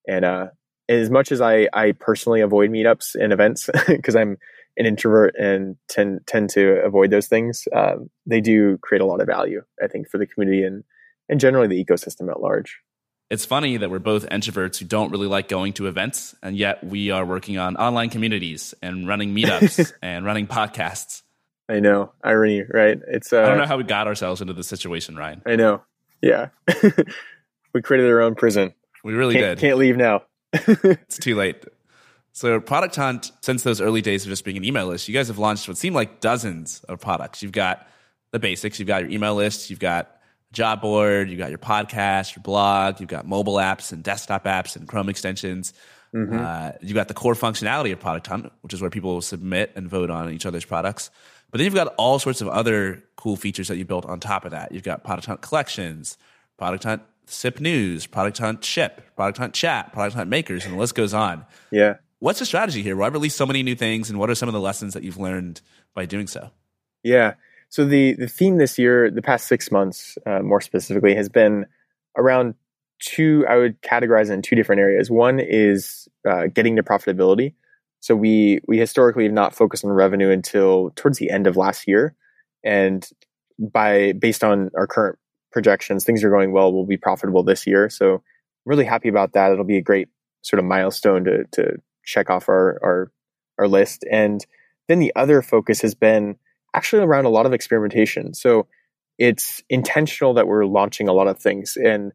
[0.09, 0.47] And uh,
[0.89, 4.39] as much as I I personally avoid meetups and events because I'm
[4.77, 9.21] an introvert and tend tend to avoid those things, um, they do create a lot
[9.21, 10.85] of value, I think, for the community and
[11.29, 12.79] and generally the ecosystem at large.
[13.29, 16.85] It's funny that we're both introverts who don't really like going to events, and yet
[16.85, 21.23] we are working on online communities and running meetups and running podcasts.
[21.69, 23.01] I know irony, right?
[23.09, 25.43] It's uh, I don't know how we got ourselves into this situation, Ryan.
[25.45, 25.83] I know.
[26.23, 26.49] Yeah,
[27.75, 28.73] we created our own prison.
[29.03, 29.67] We really can't, did.
[29.67, 30.23] Can't leave now.
[30.53, 31.65] it's too late.
[32.37, 35.29] So, Product Hunt, since those early days of just being an email list, you guys
[35.29, 37.43] have launched what seem like dozens of products.
[37.43, 37.89] You've got
[38.31, 40.21] the basics, you've got your email list, you've got
[40.53, 44.77] job board, you've got your podcast, your blog, you've got mobile apps and desktop apps
[44.77, 45.73] and Chrome extensions.
[46.15, 46.39] Mm-hmm.
[46.39, 49.89] Uh, you've got the core functionality of Product Hunt, which is where people submit and
[49.89, 51.09] vote on each other's products.
[51.51, 54.45] But then you've got all sorts of other cool features that you built on top
[54.45, 54.73] of that.
[54.73, 56.19] You've got Product Hunt collections,
[56.59, 60.79] Product Hunt SIP news, Product Hunt ship, Product Hunt chat, Product Hunt makers, and the
[60.79, 61.47] list goes on.
[61.71, 61.95] Yeah.
[62.19, 62.97] What's the strategy here?
[62.97, 65.19] Why release so many new things, and what are some of the lessons that you've
[65.19, 65.61] learned
[65.95, 66.51] by doing so?
[67.03, 67.35] Yeah.
[67.69, 71.67] So the the theme this year, the past six months, uh, more specifically, has been
[72.17, 72.55] around
[73.01, 73.45] two.
[73.49, 75.11] I would categorize it in two different areas.
[75.11, 77.55] One is uh, getting to profitability.
[78.01, 81.87] So we we historically have not focused on revenue until towards the end of last
[81.87, 82.15] year,
[82.65, 83.07] and
[83.59, 85.19] by based on our current
[85.53, 86.73] projections, things are going well.
[86.73, 88.21] We'll be profitable this year, so I'm
[88.65, 89.53] really happy about that.
[89.53, 90.09] It'll be a great
[90.43, 91.77] sort of milestone to to
[92.07, 93.13] check off our our
[93.59, 94.05] our list.
[94.11, 94.45] And
[94.89, 96.37] then the other focus has been
[96.75, 98.35] actually around a lot of experimentation.
[98.35, 98.67] So
[99.19, 102.13] it's intentional that we're launching a lot of things, and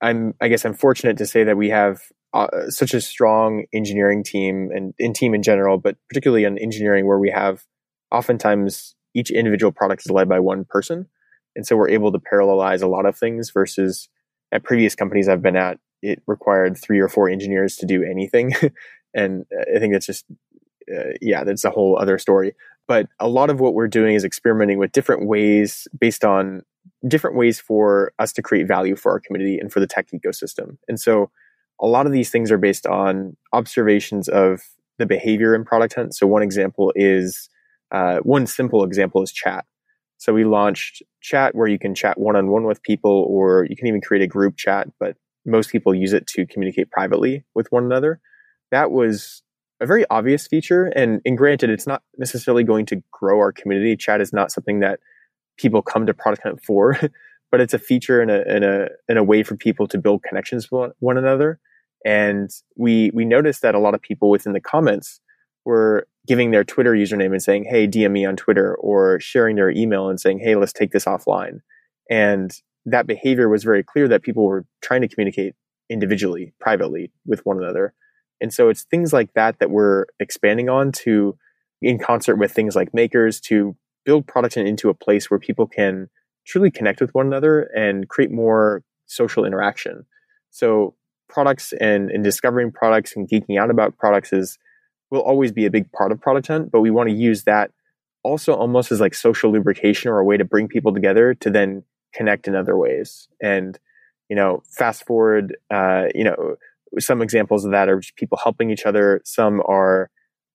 [0.00, 2.00] I'm I guess I'm fortunate to say that we have
[2.32, 7.06] uh, such a strong engineering team and in team in general, but particularly in engineering
[7.06, 7.64] where we have
[8.10, 11.06] oftentimes each individual product is led by one person.
[11.54, 14.08] And so we're able to parallelize a lot of things versus
[14.50, 18.52] at previous companies I've been at, it required three or four engineers to do anything.
[19.14, 20.24] and I think that's just,
[20.94, 22.54] uh, yeah, that's a whole other story.
[22.86, 26.62] But a lot of what we're doing is experimenting with different ways based on
[27.08, 30.76] different ways for us to create value for our community and for the tech ecosystem.
[30.88, 31.30] And so
[31.80, 34.60] a lot of these things are based on observations of
[34.98, 36.14] the behavior in product hunt.
[36.14, 37.48] So one example is
[37.90, 39.64] uh, one simple example is chat.
[40.18, 43.76] So we launched chat where you can chat one on one with people, or you
[43.76, 47.70] can even create a group chat, but most people use it to communicate privately with
[47.70, 48.20] one another.
[48.70, 49.42] That was
[49.80, 50.86] a very obvious feature.
[50.86, 53.96] And, and granted, it's not necessarily going to grow our community.
[53.96, 55.00] Chat is not something that
[55.56, 56.98] people come to Product Hunt for,
[57.50, 60.22] but it's a feature and a, and a, and a way for people to build
[60.22, 61.60] connections with one another.
[62.04, 65.20] And we, we noticed that a lot of people within the comments
[65.64, 69.70] were giving their Twitter username and saying, Hey, DM me on Twitter or sharing their
[69.70, 71.58] email and saying, Hey, let's take this offline.
[72.10, 72.52] And
[72.86, 75.54] that behavior was very clear that people were trying to communicate
[75.88, 77.94] individually, privately with one another.
[78.40, 81.36] And so it's things like that that we're expanding on to,
[81.80, 86.08] in concert with things like makers, to build product into a place where people can
[86.46, 90.04] truly connect with one another and create more social interaction.
[90.50, 90.94] So
[91.28, 94.58] products and, and discovering products and geeking out about products is
[95.10, 97.70] will always be a big part of product hunt, but we want to use that
[98.22, 101.82] also almost as like social lubrication or a way to bring people together to then
[102.12, 103.28] connect in other ways.
[103.42, 103.78] And,
[104.28, 106.56] you know, fast forward, uh, you know,
[106.98, 109.20] some examples of that are people helping each other.
[109.24, 110.10] Some are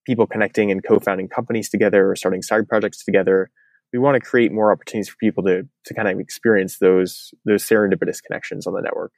[0.06, 3.50] people connecting and co-founding companies together or starting side projects together.
[3.92, 7.64] We want to create more opportunities for people to to kind of experience those those
[7.64, 9.12] serendipitous connections on the network.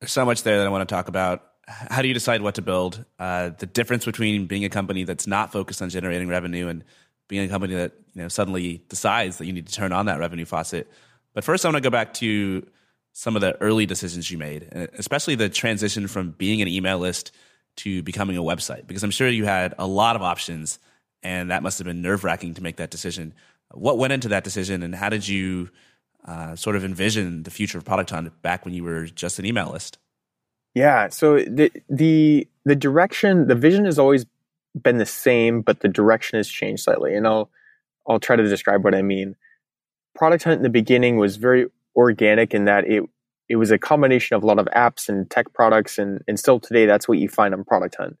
[0.00, 1.42] There's so much there that I want to talk about.
[1.66, 3.04] How do you decide what to build?
[3.18, 6.84] Uh, the difference between being a company that's not focused on generating revenue and
[7.28, 10.18] being a company that you know suddenly decides that you need to turn on that
[10.18, 10.90] revenue faucet.
[11.34, 12.66] But first, I want to go back to
[13.18, 14.64] some of the early decisions you made,
[14.98, 17.32] especially the transition from being an email list
[17.76, 20.78] to becoming a website, because I'm sure you had a lot of options,
[21.22, 23.32] and that must have been nerve wracking to make that decision.
[23.72, 25.70] What went into that decision, and how did you
[26.26, 29.46] uh, sort of envision the future of Product Hunt back when you were just an
[29.46, 29.96] email list?
[30.74, 31.08] Yeah.
[31.08, 34.26] So the the the direction, the vision has always
[34.74, 37.14] been the same, but the direction has changed slightly.
[37.14, 37.48] And I'll
[38.06, 39.36] I'll try to describe what I mean.
[40.14, 43.02] Product Hunt in the beginning was very organic in that it
[43.48, 46.60] it was a combination of a lot of apps and tech products, and and still
[46.60, 48.16] today that's what you find on Product Hunt.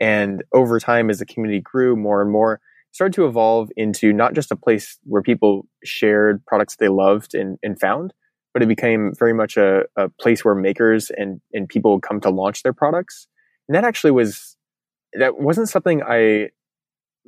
[0.00, 2.60] And over time, as the community grew more and more,
[2.92, 7.58] started to evolve into not just a place where people shared products they loved and,
[7.62, 8.12] and found,
[8.52, 12.20] but it became very much a, a place where makers and, and people would come
[12.20, 13.28] to launch their products.
[13.68, 14.56] And that actually was,
[15.12, 16.48] that wasn't something I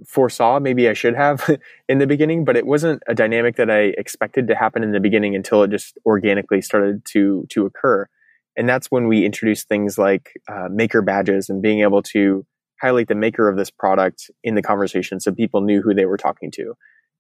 [0.07, 0.59] foresaw.
[0.61, 1.49] Maybe I should have
[1.88, 5.01] in the beginning, but it wasn't a dynamic that I expected to happen in the
[5.01, 8.07] beginning until it just organically started to, to occur.
[8.57, 12.45] And that's when we introduced things like uh, maker badges and being able to
[12.80, 16.16] highlight the maker of this product in the conversation so people knew who they were
[16.16, 16.74] talking to.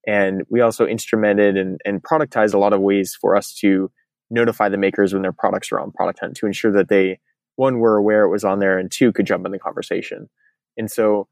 [0.06, 3.90] And we also instrumented and, and productized a lot of ways for us to
[4.30, 7.20] notify the makers when their products are on Product Hunt to ensure that they,
[7.56, 10.28] one, were aware it was on there and two, could jump in the conversation.
[10.76, 11.28] And so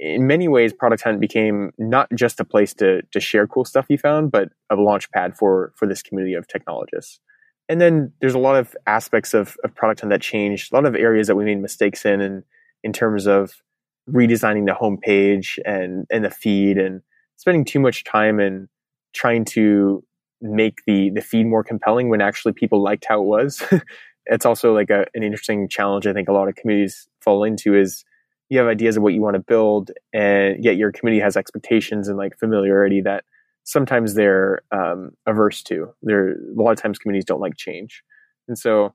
[0.00, 3.86] in many ways, Product Hunt became not just a place to, to share cool stuff
[3.90, 7.20] you found, but a launch pad for, for this community of technologists.
[7.68, 10.86] And then there's a lot of aspects of, of Product Hunt that changed, a lot
[10.86, 12.42] of areas that we made mistakes in, and
[12.82, 13.52] in terms of
[14.10, 17.02] redesigning the homepage and and the feed and
[17.36, 18.68] spending too much time in
[19.12, 20.02] trying to
[20.40, 23.62] make the the feed more compelling when actually people liked how it was.
[24.26, 27.76] it's also like a, an interesting challenge I think a lot of communities fall into
[27.76, 28.04] is
[28.50, 32.08] you have ideas of what you want to build and yet your community has expectations
[32.08, 33.24] and like familiarity that
[33.64, 35.94] sometimes they're um, averse to.
[36.02, 38.02] There a lot of times communities don't like change,
[38.48, 38.94] and so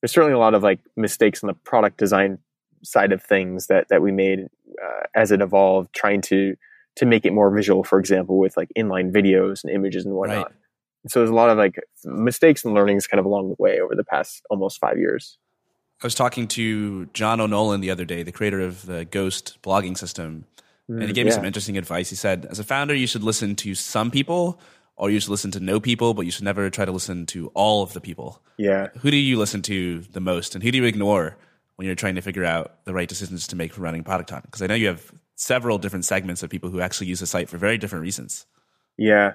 [0.00, 2.38] there's certainly a lot of like mistakes on the product design
[2.82, 4.40] side of things that that we made
[4.82, 6.56] uh, as it evolved, trying to
[6.96, 7.84] to make it more visual.
[7.84, 10.46] For example, with like inline videos and images and whatnot.
[10.46, 10.54] Right.
[11.06, 13.94] So there's a lot of like mistakes and learnings kind of along the way over
[13.94, 15.38] the past almost five years.
[16.02, 19.96] I was talking to John O'Nolan the other day, the creator of the Ghost blogging
[19.96, 20.44] system,
[20.86, 21.32] and he mm, gave yeah.
[21.32, 22.08] me some interesting advice.
[22.08, 24.60] He said, as a founder, you should listen to some people
[24.96, 27.48] or you should listen to no people, but you should never try to listen to
[27.48, 28.42] all of the people.
[28.56, 28.88] Yeah.
[29.00, 31.36] Who do you listen to the most and who do you ignore
[31.76, 34.44] when you're trying to figure out the right decisions to make for running Product Hunt?
[34.44, 37.48] Because I know you have several different segments of people who actually use the site
[37.48, 38.46] for very different reasons.
[38.96, 39.34] Yeah.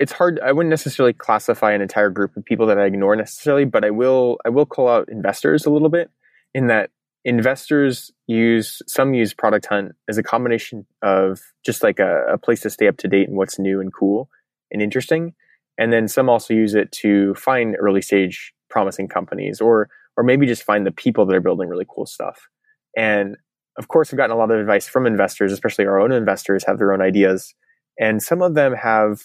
[0.00, 3.64] It's hard I wouldn't necessarily classify an entire group of people that I ignore necessarily,
[3.64, 6.10] but I will I will call out investors a little bit
[6.54, 6.90] in that
[7.24, 12.60] investors use some use product hunt as a combination of just like a, a, place
[12.60, 14.28] to stay up to date and what's new and cool
[14.70, 15.34] and interesting.
[15.78, 20.46] And then some also use it to find early stage promising companies or or maybe
[20.46, 22.48] just find the people that are building really cool stuff.
[22.96, 23.36] And
[23.78, 26.78] of course i've gotten a lot of advice from investors especially our own investors have
[26.78, 27.54] their own ideas.
[27.98, 29.22] And some of them have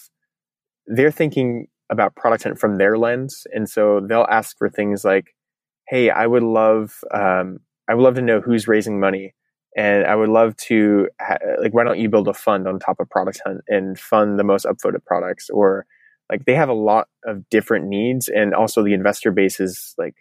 [0.94, 5.34] they're thinking about product hunt from their lens and so they'll ask for things like
[5.88, 7.58] hey i would love um,
[7.90, 9.34] I would love to know who's raising money.
[9.76, 13.00] And I would love to, ha- like, why don't you build a fund on top
[13.00, 15.50] of Product Hunt and fund the most upvoted products?
[15.50, 15.86] Or,
[16.30, 18.28] like, they have a lot of different needs.
[18.28, 20.14] And also, the investor base is like,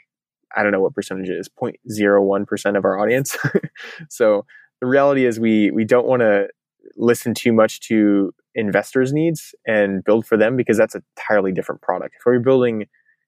[0.56, 3.38] I don't know what percentage it is, 0.01% of our audience.
[4.10, 4.46] so,
[4.82, 6.48] the reality is, we, we don't want to
[6.96, 11.82] listen too much to investors' needs and build for them because that's a entirely different
[11.82, 12.16] product.
[12.20, 12.88] If we're building,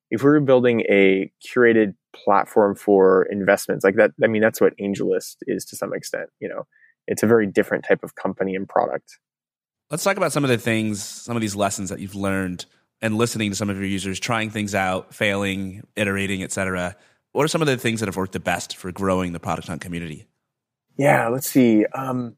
[0.10, 5.38] if we're building a curated platform for investments like that i mean that's what angellist
[5.44, 6.66] is to some extent you know?
[7.08, 9.18] It's a very different type of company and product.
[9.90, 12.66] Let's talk about some of the things some of these lessons that you've learned
[13.02, 16.96] and listening to some of your users trying things out failing iterating etc
[17.32, 19.68] what are some of the things that have worked the best for growing the product
[19.68, 20.28] hunt community?
[20.98, 21.86] Yeah let's see.
[21.86, 22.36] Um,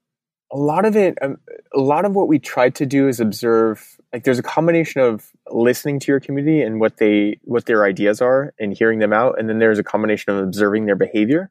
[0.53, 1.37] a lot of it um,
[1.75, 5.31] a lot of what we tried to do is observe like there's a combination of
[5.51, 9.39] listening to your community and what they what their ideas are and hearing them out
[9.39, 11.49] and then there's a combination of observing their behavior.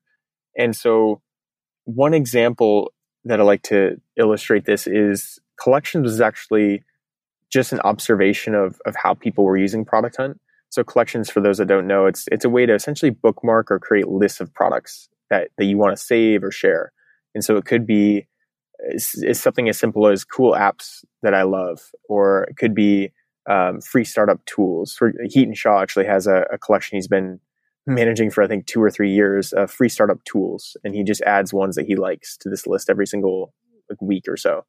[0.57, 1.21] And so
[1.85, 2.93] one example
[3.25, 6.83] that i like to illustrate this is collections was actually
[7.53, 10.41] just an observation of of how people were using product hunt.
[10.71, 13.81] So collections for those that don't know it's it's a way to essentially bookmark or
[13.81, 16.93] create lists of products that that you want to save or share.
[17.35, 18.29] And so it could be
[18.91, 23.13] is, is something as simple as cool apps that I love, or it could be
[23.49, 24.97] um, free startup tools.
[25.01, 27.41] Hiten Shah actually has a, a, collection he's been
[27.87, 31.23] managing for I think two or three years of free startup tools, and he just
[31.23, 33.53] adds ones that he likes to this list every single
[33.91, 34.65] like, week or so.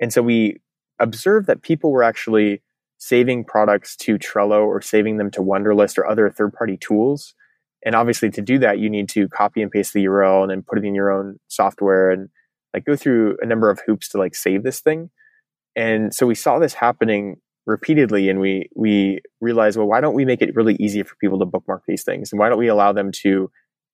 [0.00, 0.60] And so we
[0.98, 2.62] observed that people were actually
[2.98, 7.34] saving products to Trello or saving them to Wunderlist or other third party tools.
[7.84, 10.62] And obviously, to do that, you need to copy and paste the URL and then
[10.62, 12.28] put it in your own software and
[12.76, 15.10] like go through a number of hoops to like save this thing.
[15.74, 20.26] And so we saw this happening repeatedly and we we realized, well, why don't we
[20.26, 22.30] make it really easy for people to bookmark these things?
[22.30, 23.50] And why don't we allow them to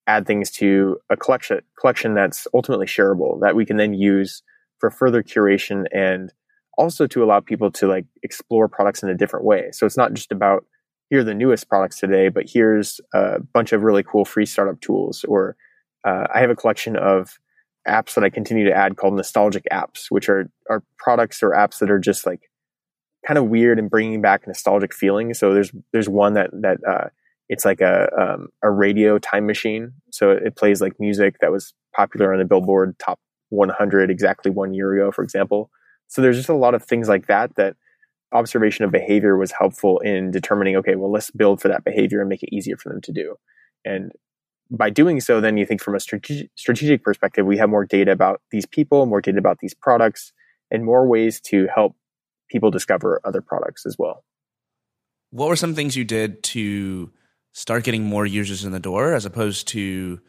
[0.08, 4.42] add things to a collection collection that's ultimately shareable that we can then use
[4.80, 6.32] for further curation and
[6.76, 9.70] also to allow people to like explore products in a different way.
[9.72, 10.64] So it's not just about
[11.08, 14.80] here are the newest products today, but here's a bunch of really cool free startup
[14.80, 15.24] tools.
[15.28, 15.56] Or
[16.04, 17.38] uh, I have a collection of
[17.86, 21.78] apps that I continue to add called nostalgic apps, which are are products or apps
[21.78, 22.50] that are just like
[23.26, 25.38] kind of weird and bringing back nostalgic feelings.
[25.38, 27.08] So there's there's one that that uh,
[27.48, 29.92] it's like a um, a radio time machine.
[30.10, 33.20] So it plays like music that was popular on the Billboard Top
[33.50, 35.70] 100 exactly one year ago, for example.
[36.08, 37.76] So there's just a lot of things like that that
[38.32, 40.76] observation of behavior was helpful in determining.
[40.76, 43.36] Okay, well let's build for that behavior and make it easier for them to do.
[43.84, 44.12] And
[44.72, 48.10] by doing so, then you think from a strategic, strategic perspective, we have more data
[48.10, 50.32] about these people, more data about these products,
[50.70, 51.94] and more ways to help
[52.50, 54.24] people discover other products as well.
[55.30, 57.10] What were some things you did to
[57.52, 60.20] start getting more users in the door as opposed to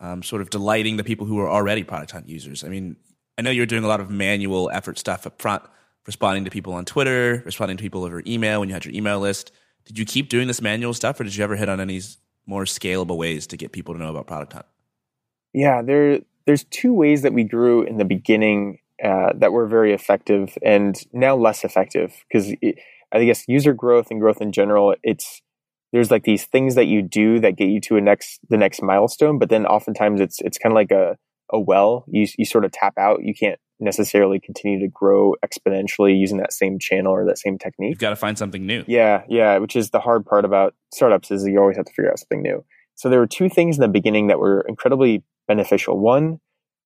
[0.00, 2.64] um, sort of delighting the people who are already product hunt users?
[2.64, 2.96] I mean,
[3.36, 5.62] I know you're doing a lot of manual effort stuff up front,
[6.06, 9.20] responding to people on Twitter, responding to people over email when you had your email
[9.20, 9.52] list.
[9.84, 12.00] Did you keep doing this manual stuff or did you ever hit on any
[12.46, 14.66] more scalable ways to get people to know about Product Hunt?
[15.52, 19.92] Yeah, there there's two ways that we grew in the beginning uh, that were very
[19.92, 22.52] effective and now less effective because
[23.12, 25.42] I guess user growth and growth in general, it's
[25.92, 28.82] there's like these things that you do that get you to a next the next
[28.82, 31.16] milestone, but then oftentimes it's it's kind of like a
[31.52, 32.04] a well.
[32.08, 33.22] You you sort of tap out.
[33.22, 37.90] You can't necessarily continue to grow exponentially using that same channel or that same technique.
[37.90, 38.84] You've got to find something new.
[38.86, 42.10] Yeah, yeah, which is the hard part about startups is you always have to figure
[42.10, 42.64] out something new.
[42.94, 45.98] So there were two things in the beginning that were incredibly beneficial.
[45.98, 46.40] One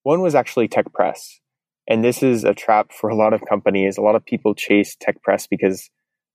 [0.04, 1.40] one was actually tech press.
[1.88, 3.98] And this is a trap for a lot of companies.
[3.98, 5.90] A lot of people chase tech press because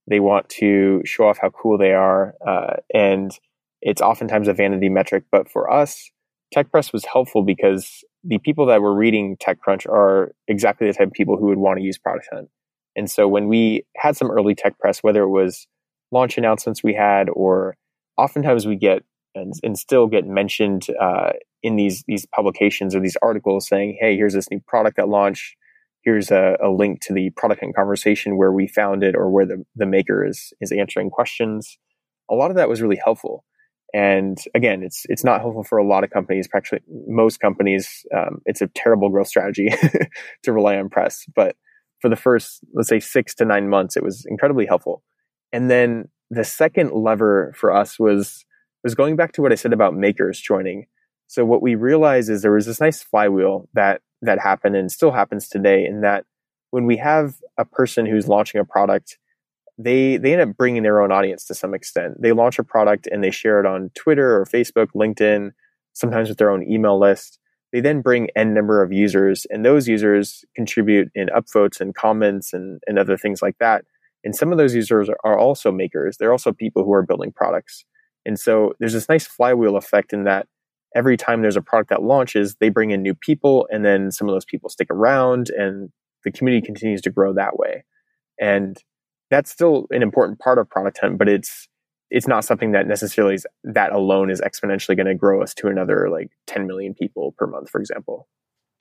[0.08, 2.34] they want to show off how cool they are.
[2.46, 3.32] Uh, and
[3.80, 5.24] it's oftentimes a vanity metric.
[5.32, 6.10] But for us,
[6.54, 11.12] TechPress was helpful because the people that were reading TechCrunch are exactly the type of
[11.12, 12.48] people who would want to use Product Hunt.
[12.96, 15.66] And so when we had some early tech press, whether it was
[16.10, 17.76] launch announcements we had, or
[18.16, 21.30] oftentimes we get and, and still get mentioned uh,
[21.62, 25.56] in these these publications or these articles saying, "Hey, here's this new product that launched.
[26.02, 29.44] Here's a, a, link to the product and conversation where we found it or where
[29.44, 31.78] the, the maker is is answering questions.
[32.30, 33.44] A lot of that was really helpful
[33.92, 38.40] and again it's it's not helpful for a lot of companies practically most companies um,
[38.46, 39.68] it's a terrible growth strategy
[40.42, 41.24] to rely on press.
[41.34, 41.56] But
[42.00, 45.02] for the first let's say six to nine months it was incredibly helpful.
[45.52, 48.44] And then the second lever for us was
[48.84, 50.86] was going back to what i said about makers joining.
[51.26, 55.12] So what we realized is there was this nice flywheel that that happened and still
[55.12, 56.24] happens today in that
[56.70, 59.18] when we have a person who's launching a product
[59.82, 62.20] they they end up bringing their own audience to some extent.
[62.20, 65.50] They launch a product and they share it on twitter or facebook linkedin
[65.92, 67.38] sometimes with their own email list.
[67.72, 72.52] They then bring n number of users and those users contribute in upvotes and comments
[72.52, 73.84] and, and other things like that.
[74.22, 76.16] And some of those users are also makers.
[76.18, 77.84] They're also people who are building products.
[78.26, 80.46] And so there's this nice flywheel effect in that
[80.94, 84.28] every time there's a product that launches, they bring in new people, and then some
[84.28, 85.90] of those people stick around, and
[86.24, 87.84] the community continues to grow that way.
[88.40, 88.76] And
[89.30, 91.68] that's still an important part of Product Hunt, but it's
[92.10, 95.68] it's not something that necessarily is, that alone is exponentially going to grow us to
[95.68, 98.26] another like 10 million people per month, for example.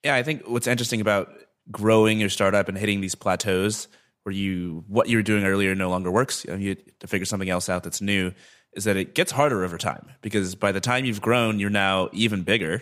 [0.03, 1.29] Yeah, I think what's interesting about
[1.69, 3.87] growing your startup and hitting these plateaus
[4.23, 7.25] where you what you were doing earlier no longer works, you, know, you to figure
[7.25, 8.33] something else out that's new
[8.73, 12.09] is that it gets harder over time because by the time you've grown, you're now
[12.13, 12.81] even bigger,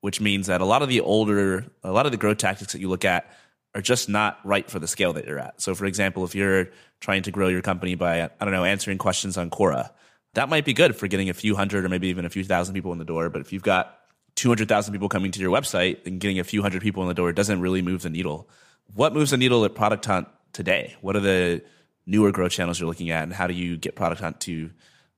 [0.00, 2.80] which means that a lot of the older, a lot of the growth tactics that
[2.80, 3.30] you look at
[3.74, 5.60] are just not right for the scale that you're at.
[5.60, 6.68] So, for example, if you're
[7.00, 9.90] trying to grow your company by, I don't know, answering questions on Quora,
[10.34, 12.74] that might be good for getting a few hundred or maybe even a few thousand
[12.74, 13.30] people in the door.
[13.30, 13.98] But if you've got
[14.36, 17.32] 200,000 people coming to your website and getting a few hundred people in the door
[17.32, 18.48] doesn't really move the needle.
[18.94, 20.96] What moves the needle at Product Hunt today?
[21.00, 21.62] What are the
[22.06, 24.70] newer growth channels you're looking at, and how do you get Product Hunt to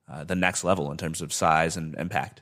[0.07, 2.41] uh, the next level in terms of size and impact.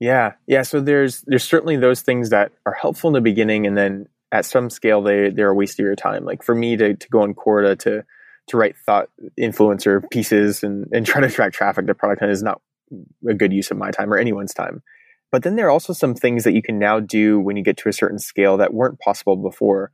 [0.00, 0.62] Yeah, yeah.
[0.62, 4.44] So there's there's certainly those things that are helpful in the beginning, and then at
[4.44, 6.24] some scale they they're a waste of your time.
[6.24, 8.04] Like for me to to go on Quora to
[8.48, 9.08] to write thought
[9.38, 12.60] influencer pieces and and try to attract traffic to product is not
[13.28, 14.82] a good use of my time or anyone's time.
[15.32, 17.76] But then there are also some things that you can now do when you get
[17.78, 19.90] to a certain scale that weren't possible before.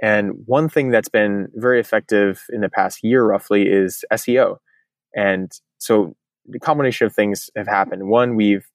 [0.00, 4.58] And one thing that's been very effective in the past year roughly is SEO.
[5.16, 6.14] And so
[6.46, 8.08] the combination of things have happened.
[8.08, 8.66] One, we've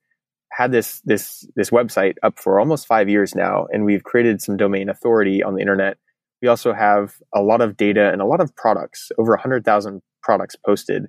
[0.60, 4.58] had this this this website up for almost five years now, and we've created some
[4.58, 5.98] domain authority on the internet.
[6.42, 10.02] We also have a lot of data and a lot of products, over hundred thousand
[10.22, 11.06] products posted,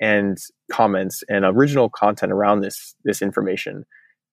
[0.00, 0.38] and
[0.70, 3.84] comments and original content around this this information.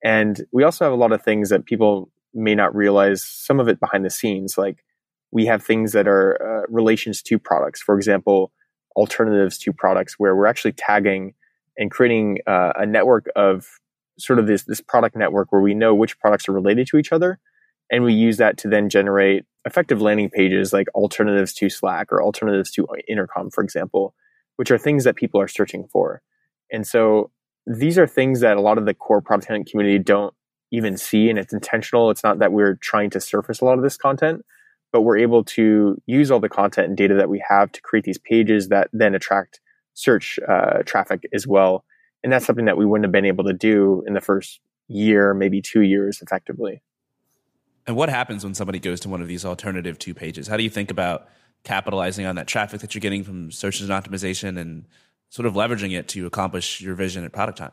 [0.04, 3.24] And we also have a lot of things that people may not realize.
[3.24, 4.84] Some of it behind the scenes, like
[5.32, 7.82] we have things that are uh, relations to products.
[7.82, 8.52] For example,
[8.94, 11.34] alternatives to products, where we're actually tagging
[11.76, 13.66] and creating uh, a network of
[14.20, 17.12] sort of this this product network where we know which products are related to each
[17.12, 17.38] other
[17.90, 22.22] and we use that to then generate effective landing pages like alternatives to slack or
[22.22, 24.14] alternatives to intercom for example
[24.56, 26.22] which are things that people are searching for
[26.72, 27.30] and so
[27.66, 30.34] these are things that a lot of the core product community don't
[30.72, 33.82] even see and it's intentional it's not that we're trying to surface a lot of
[33.82, 34.44] this content
[34.92, 38.04] but we're able to use all the content and data that we have to create
[38.04, 39.60] these pages that then attract
[39.94, 41.84] search uh, traffic as well.
[42.22, 45.32] And that's something that we wouldn't have been able to do in the first year,
[45.34, 46.82] maybe two years effectively.
[47.86, 50.46] And what happens when somebody goes to one of these alternative two pages?
[50.46, 51.28] How do you think about
[51.64, 54.86] capitalizing on that traffic that you're getting from search engine optimization and
[55.30, 57.72] sort of leveraging it to accomplish your vision at Product time?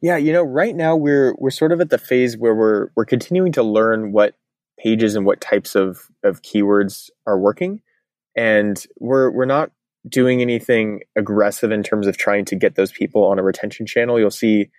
[0.00, 3.04] Yeah, you know, right now we're we're sort of at the phase where we're we're
[3.04, 4.34] continuing to learn what
[4.78, 7.82] pages and what types of of keywords are working,
[8.34, 9.72] and we're we're not
[10.08, 14.18] doing anything aggressive in terms of trying to get those people on a retention channel.
[14.18, 14.70] You'll see,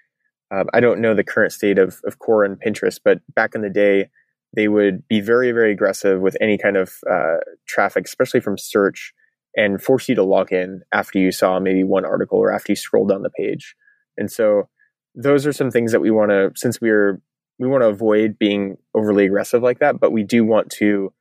[0.53, 3.61] um, I don't know the current state of, of Quora and Pinterest, but back in
[3.61, 4.09] the day,
[4.55, 9.13] they would be very, very aggressive with any kind of uh, traffic, especially from search,
[9.55, 12.75] and force you to log in after you saw maybe one article or after you
[12.75, 13.75] scrolled down the page.
[14.17, 14.69] And so
[15.15, 17.21] those are some things that we want to, since we're
[17.59, 21.13] we want to avoid being overly aggressive like that, but we do want to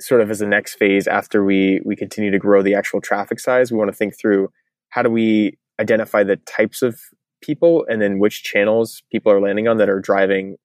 [0.00, 3.40] sort of as the next phase after we we continue to grow the actual traffic
[3.40, 4.50] size, we want to think through
[4.90, 7.00] how do we identify the types of
[7.42, 10.56] people and then which channels people are landing on that are driving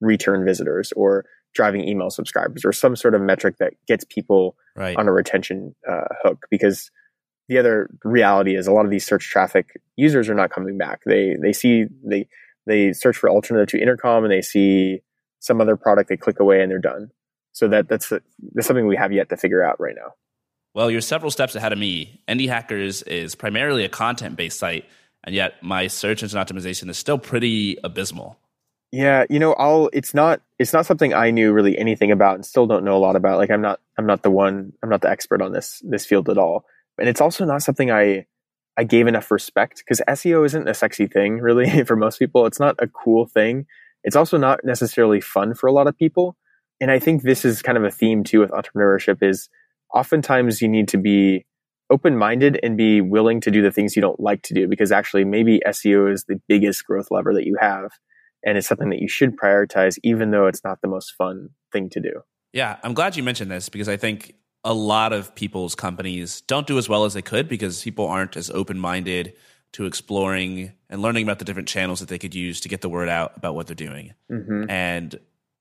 [0.00, 1.24] return visitors or
[1.54, 4.96] driving email subscribers or some sort of metric that gets people right.
[4.96, 6.46] on a retention uh, hook.
[6.50, 6.90] Because
[7.48, 11.00] the other reality is a lot of these search traffic users are not coming back.
[11.04, 12.28] They they see they
[12.66, 15.00] they search for alternative to intercom and they see
[15.40, 17.10] some other product they click away and they're done
[17.58, 20.12] so that that's that's something we have yet to figure out right now
[20.74, 24.84] well you're several steps ahead of me indie hackers is primarily a content based site
[25.24, 28.38] and yet my search engine optimization is still pretty abysmal
[28.90, 32.44] yeah, you know, I'll it's not it's not something I knew really anything about and
[32.44, 33.38] still don't know a lot about.
[33.38, 36.28] Like I'm not I'm not the one I'm not the expert on this this field
[36.30, 36.64] at all.
[36.98, 38.26] And it's also not something I
[38.78, 42.46] I gave enough respect because SEO isn't a sexy thing really for most people.
[42.46, 43.66] It's not a cool thing.
[44.04, 46.36] It's also not necessarily fun for a lot of people.
[46.80, 49.48] And I think this is kind of a theme too with entrepreneurship is
[49.94, 51.44] oftentimes you need to be
[51.90, 54.92] open minded and be willing to do the things you don't like to do because
[54.92, 57.90] actually maybe SEO is the biggest growth lever that you have
[58.44, 61.88] and it's something that you should prioritize even though it's not the most fun thing
[61.90, 62.12] to do
[62.52, 66.66] yeah i'm glad you mentioned this because i think a lot of people's companies don't
[66.66, 69.34] do as well as they could because people aren't as open-minded
[69.72, 72.88] to exploring and learning about the different channels that they could use to get the
[72.88, 74.68] word out about what they're doing mm-hmm.
[74.70, 75.18] and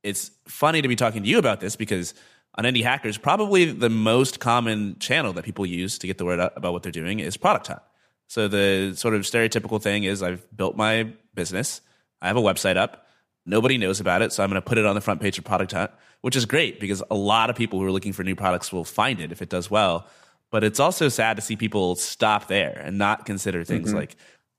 [0.08, 2.14] it's funny to be talking to you about this because
[2.56, 6.40] on indie hackers probably the most common channel that people use to get the word
[6.40, 7.82] out about what they're doing is product hunt
[8.28, 11.82] so the sort of stereotypical thing is i've built my business
[12.22, 13.06] I have a website up.
[13.46, 15.46] Nobody knows about it, so I'm going to put it on the front page of
[15.46, 15.92] Product Hunt,
[16.22, 18.84] which is great because a lot of people who are looking for new products will
[18.84, 20.08] find it if it does well.
[20.52, 23.98] But it's also sad to see people stop there and not consider things mm-hmm.
[23.98, 24.16] like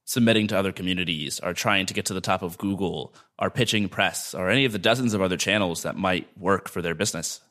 [0.09, 3.87] submitting to other communities are trying to get to the top of Google are pitching
[3.87, 7.41] press or any of the dozens of other channels that might work for their business.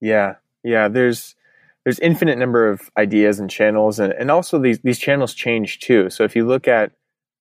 [0.00, 0.34] Yeah.
[0.64, 1.36] Yeah, there's
[1.84, 6.10] there's infinite number of ideas and channels and, and also these these channels change too.
[6.10, 6.90] So if you look at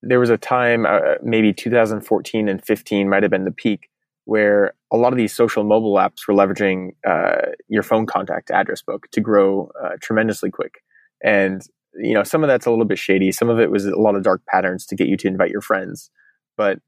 [0.04, 3.90] there was a time, uh, maybe 2014 and 15 might have been the peak,
[4.26, 8.84] where a lot of these social mobile apps were leveraging uh, your phone contact address
[8.84, 10.84] book to grow uh, tremendously quick.
[11.24, 11.64] And
[11.96, 13.32] you know, some of that's a little bit shady.
[13.32, 15.62] Some of it was a lot of dark patterns to get you to invite your
[15.62, 16.12] friends,
[16.56, 16.80] but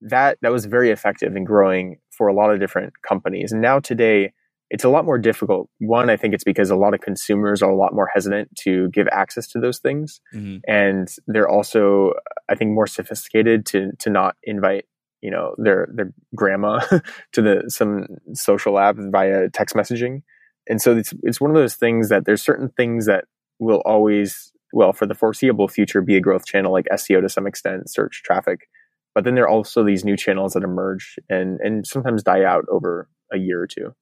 [0.00, 3.52] that that was very effective in growing for a lot of different companies.
[3.52, 4.32] And now today,
[4.70, 5.68] it's a lot more difficult.
[5.78, 8.88] One, I think it's because a lot of consumers are a lot more hesitant to
[8.90, 10.58] give access to those things, mm-hmm.
[10.66, 12.12] and they're also,
[12.48, 14.86] I think, more sophisticated to to not invite
[15.22, 16.80] you know their their grandma
[17.32, 20.22] to the some social app via text messaging.
[20.68, 23.24] And so it's it's one of those things that there's certain things that
[23.62, 27.46] will always well for the foreseeable future be a growth channel like SEO to some
[27.46, 28.68] extent, search traffic.
[29.14, 32.64] But then there are also these new channels that emerge and and sometimes die out
[32.70, 33.94] over a year or two.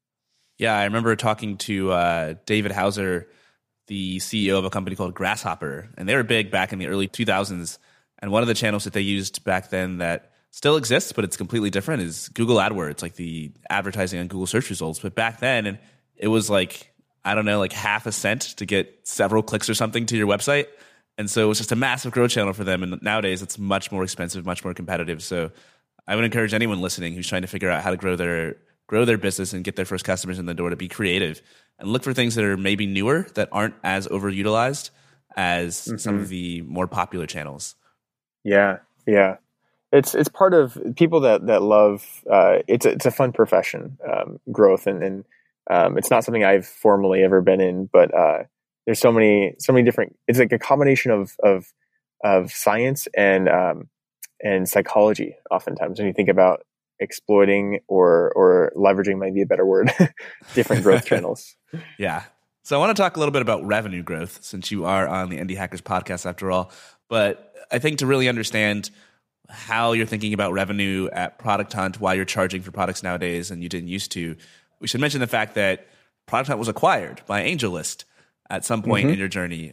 [0.58, 3.28] Yeah, I remember talking to uh, David Hauser,
[3.86, 7.08] the CEO of a company called Grasshopper, and they were big back in the early
[7.08, 7.78] 2000s.
[8.18, 11.38] And one of the channels that they used back then that still exists, but it's
[11.38, 14.98] completely different, is Google AdWords, like the advertising on Google search results.
[14.98, 15.78] But back then,
[16.14, 16.92] it was like
[17.24, 20.26] I don't know, like half a cent to get several clicks or something to your
[20.26, 20.66] website.
[21.18, 22.82] And so it was just a massive growth channel for them.
[22.82, 25.22] And nowadays, it's much more expensive, much more competitive.
[25.22, 25.50] So
[26.06, 28.56] I would encourage anyone listening who's trying to figure out how to grow their
[28.86, 31.40] grow their business and get their first customers in the door to be creative
[31.78, 34.90] and look for things that are maybe newer that aren't as overutilized
[35.36, 35.96] as mm-hmm.
[35.96, 37.76] some of the more popular channels.
[38.42, 39.36] Yeah, yeah.
[39.92, 42.24] It's it's part of people that that love.
[42.30, 45.24] Uh, it's a, it's a fun profession, um, growth, and and
[45.68, 48.44] um, it's not something I've formally ever been in, but uh,
[48.86, 50.16] there's so many so many different.
[50.28, 51.66] It's like a combination of of
[52.24, 53.88] of science and um,
[54.42, 55.36] and psychology.
[55.50, 56.62] Oftentimes, when you think about
[57.00, 59.90] exploiting or or leveraging might be a better word
[60.54, 61.56] different growth channels
[61.98, 62.24] yeah
[62.62, 65.30] so i want to talk a little bit about revenue growth since you are on
[65.30, 66.70] the indie hackers podcast after all
[67.08, 68.90] but i think to really understand
[69.48, 73.62] how you're thinking about revenue at product hunt why you're charging for products nowadays and
[73.62, 74.36] you didn't used to
[74.80, 75.86] we should mention the fact that
[76.26, 78.04] product hunt was acquired by angellist
[78.48, 79.14] at some point mm-hmm.
[79.14, 79.72] in your journey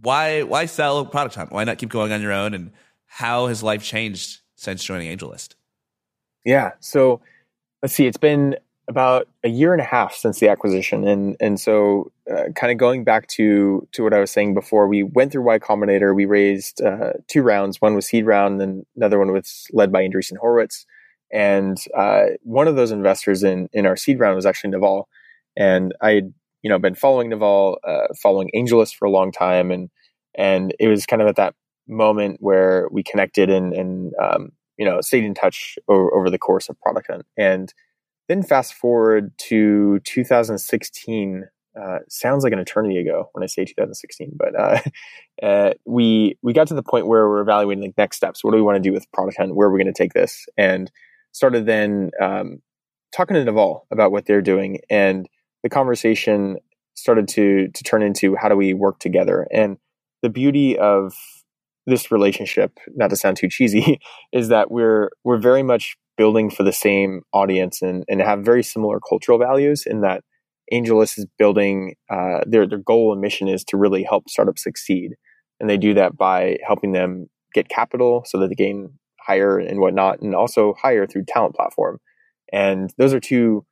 [0.00, 2.72] why why sell product hunt why not keep going on your own and
[3.06, 5.54] how has life changed since joining angellist
[6.48, 6.72] yeah.
[6.80, 7.20] So
[7.82, 8.06] let's see.
[8.06, 8.56] It's been
[8.88, 12.78] about a year and a half since the acquisition, and and so uh, kind of
[12.78, 16.14] going back to to what I was saying before, we went through Y Combinator.
[16.14, 17.82] We raised uh, two rounds.
[17.82, 20.86] One was seed round, and another one was led by Andreessen Horowitz.
[21.32, 25.08] And uh, one of those investors in in our seed round was actually Naval,
[25.56, 29.70] and I had you know been following Naval, uh, following AngelList for a long time,
[29.70, 29.90] and
[30.34, 31.54] and it was kind of at that
[31.86, 36.38] moment where we connected and and um, you know stayed in touch over, over the
[36.38, 37.72] course of Product Hunt, and
[38.28, 41.44] then fast forward to 2016
[41.78, 44.80] uh, sounds like an eternity ago when I say 2016, but uh,
[45.42, 48.42] uh, we we got to the point where we're evaluating like next steps.
[48.42, 49.54] What do we want to do with Product Hunt?
[49.54, 50.46] Where are we going to take this?
[50.56, 50.90] And
[51.38, 52.58] started then um,
[53.14, 55.28] talking to Naval about what they're doing, and
[55.62, 56.56] the conversation
[56.94, 59.46] started to to turn into how do we work together.
[59.52, 59.78] And
[60.20, 61.14] the beauty of
[61.86, 64.00] this relationship, not to sound too cheesy,
[64.32, 68.64] is that we're we're very much building for the same audience and, and have very
[68.64, 70.24] similar cultural values in that
[70.72, 75.12] AngelList is building uh, their their goal and mission is to really help startups succeed,
[75.60, 78.98] and they do that by helping them get capital so that they gain
[79.28, 82.00] hire and whatnot, and also hire through talent platform.
[82.52, 83.66] And those are two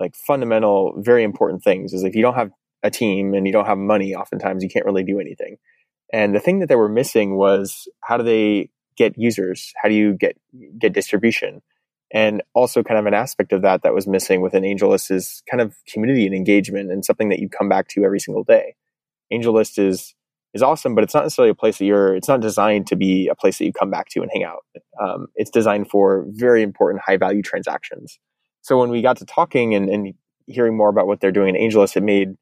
[0.00, 1.92] like fundamental, very important things.
[1.92, 2.50] Is if you don't have
[2.82, 5.56] a team and you don't have money, oftentimes you can't really do anything.
[6.12, 9.72] And the thing that they were missing was how do they get users?
[9.80, 10.36] How do you get
[10.78, 11.62] get distribution?
[12.10, 15.60] And also, kind of an aspect of that that was missing within AngelList is kind
[15.60, 18.74] of community and engagement, and something that you come back to every single day.
[19.32, 20.14] AngelList is
[20.54, 22.14] is awesome, but it's not necessarily a place that you're.
[22.14, 24.64] It's not designed to be a place that you come back to and hang out.
[25.00, 28.18] Um, it's designed for very important, high value transactions.
[28.62, 30.14] So when we got to talking and, and
[30.46, 32.36] hearing more about what they're doing in AngelList, it made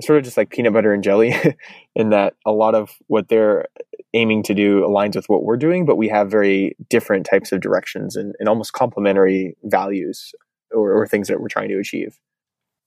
[0.00, 1.34] sort of just like peanut butter and jelly
[1.94, 3.66] in that a lot of what they're
[4.12, 7.60] aiming to do aligns with what we're doing, but we have very different types of
[7.60, 10.32] directions and, and almost complementary values
[10.72, 12.18] or, or things that we're trying to achieve.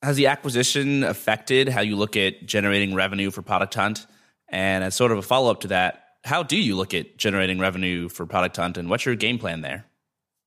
[0.04, 4.06] Has the acquisition affected how you look at generating revenue for Product Hunt?
[4.50, 7.60] And as sort of a follow up to that, how do you look at generating
[7.60, 9.86] revenue for Product Hunt and what's your game plan there?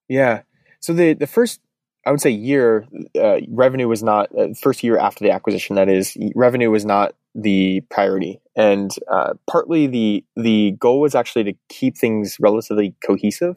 [0.08, 0.42] Yeah.
[0.80, 1.60] So the, the first
[2.06, 2.86] I would say year
[3.20, 5.76] uh, revenue was not uh, first year after the acquisition.
[5.76, 11.44] That is, revenue was not the priority, and uh, partly the the goal was actually
[11.44, 13.56] to keep things relatively cohesive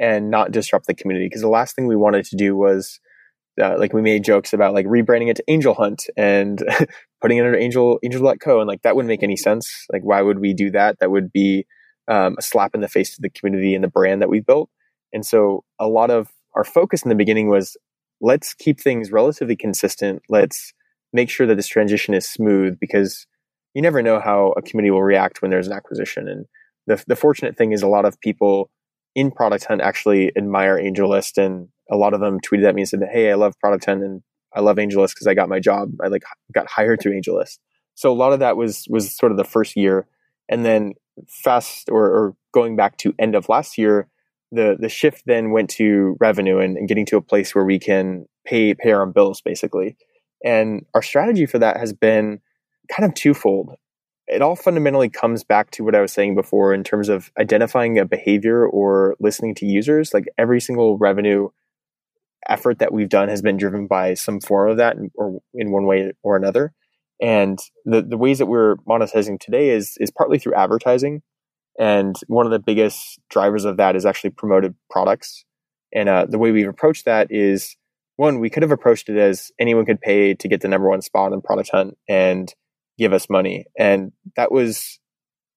[0.00, 1.26] and not disrupt the community.
[1.26, 3.00] Because the last thing we wanted to do was
[3.60, 6.62] uh, like we made jokes about like rebranding it to Angel Hunt and
[7.20, 8.60] putting it under Angel Angel Co.
[8.60, 9.86] and like that wouldn't make any sense.
[9.92, 10.98] Like why would we do that?
[11.00, 11.66] That would be
[12.08, 14.70] um, a slap in the face to the community and the brand that we built.
[15.12, 17.76] And so a lot of our focus in the beginning was
[18.20, 20.22] let's keep things relatively consistent.
[20.28, 20.72] Let's
[21.12, 23.26] make sure that this transition is smooth because
[23.74, 26.28] you never know how a community will react when there's an acquisition.
[26.28, 26.46] And
[26.86, 28.70] the, the fortunate thing is a lot of people
[29.14, 32.88] in Product Hunt actually admire AngelList and a lot of them tweeted at me and
[32.88, 34.22] said, Hey, I love Product Hunt and
[34.54, 35.90] I love AngelList because I got my job.
[36.02, 36.22] I like
[36.52, 37.58] got hired through AngelList.
[37.94, 40.06] So a lot of that was was sort of the first year.
[40.48, 40.94] And then
[41.28, 44.08] fast or, or going back to end of last year,
[44.52, 47.78] the the shift then went to revenue and, and, getting to a place where we
[47.78, 49.96] can pay pay our own bills basically.
[50.44, 52.40] And our strategy for that has been
[52.94, 53.74] kind of twofold.
[54.26, 57.98] It all fundamentally comes back to what I was saying before in terms of identifying
[57.98, 60.14] a behavior or listening to users.
[60.14, 61.48] Like every single revenue
[62.50, 65.86] effort that we've done has been driven by some form of that or in one
[65.86, 66.72] way or another.
[67.20, 71.22] And the, the ways that we're monetizing today is is partly through advertising.
[71.78, 75.44] And one of the biggest drivers of that is actually promoted products.
[75.92, 77.76] And uh, the way we've approached that is
[78.16, 81.02] one, we could have approached it as anyone could pay to get the number one
[81.02, 82.52] spot on Product Hunt and
[82.96, 83.66] give us money.
[83.76, 85.00] And that was,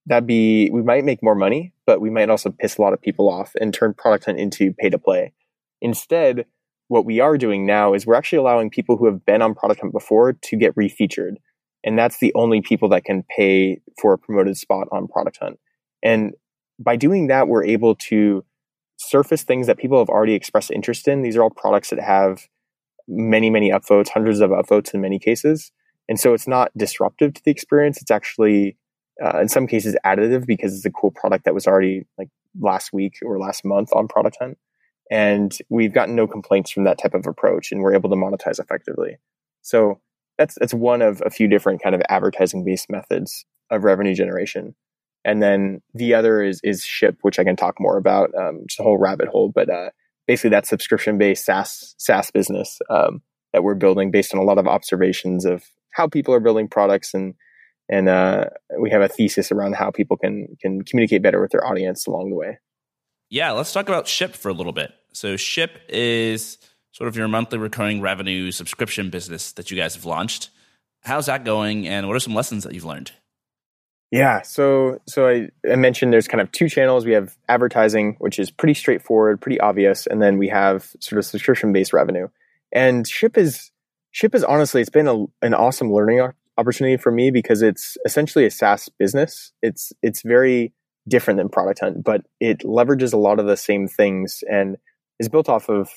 [0.08, 3.02] that'd be, we might make more money, but we might also piss a lot of
[3.02, 5.34] people off and turn Product Hunt into pay to play.
[5.82, 6.46] Instead,
[6.88, 9.82] what we are doing now is we're actually allowing people who have been on Product
[9.82, 11.36] Hunt before to get refeatured.
[11.84, 15.60] And that's the only people that can pay for a promoted spot on Product Hunt.
[16.04, 16.34] And
[16.80, 18.46] by doing that, we're able to
[18.98, 21.22] surface things that people have already expressed interest in.
[21.22, 22.48] These are all products that have
[23.08, 25.72] many, many upvotes, hundreds of upvotes in many cases.
[26.10, 28.02] And so it's not disruptive to the experience.
[28.02, 28.78] It's actually,
[29.24, 32.30] uh, in some cases, additive because it's a cool product that was already like
[32.60, 34.58] last week or last month on Product Hunt.
[35.10, 38.60] And we've gotten no complaints from that type of approach and we're able to monetize
[38.60, 39.18] effectively.
[39.62, 40.02] So
[40.38, 44.76] that's, that's one of a few different kind of advertising based methods of revenue generation
[45.28, 48.34] and then the other is is Ship, which I can talk more about.
[48.34, 49.90] Um, just a whole rabbit hole, but uh,
[50.26, 54.58] basically that subscription based SaaS SaaS business um, that we're building based on a lot
[54.58, 57.36] of observations of how people are building products and
[57.90, 58.46] and uh,
[58.80, 62.30] we have a thesis around how people can can communicate better with their audience along
[62.30, 62.60] the way.
[63.30, 64.94] Yeah, let's talk about Ship for a little bit.
[65.14, 66.58] So Ship is
[66.92, 70.50] sort of your monthly recurring revenue subscription business that you guys have launched.
[71.02, 73.12] How's that going, and what are some lessons that you've learned?
[74.12, 77.06] Yeah, so so I, I mentioned there's kind of two channels.
[77.06, 81.26] We have advertising, which is pretty straightforward, pretty obvious, and then we have sort of
[81.26, 82.30] subscription based revenue.
[82.72, 83.72] And Ship is
[84.12, 88.46] Ship is honestly it's been a, an awesome learning opportunity for me because it's essentially
[88.46, 89.52] a SaaS business.
[89.62, 90.74] It's it's very
[91.08, 94.78] different than Product Hunt, but it leverages a lot of the same things and
[95.20, 95.90] is built off of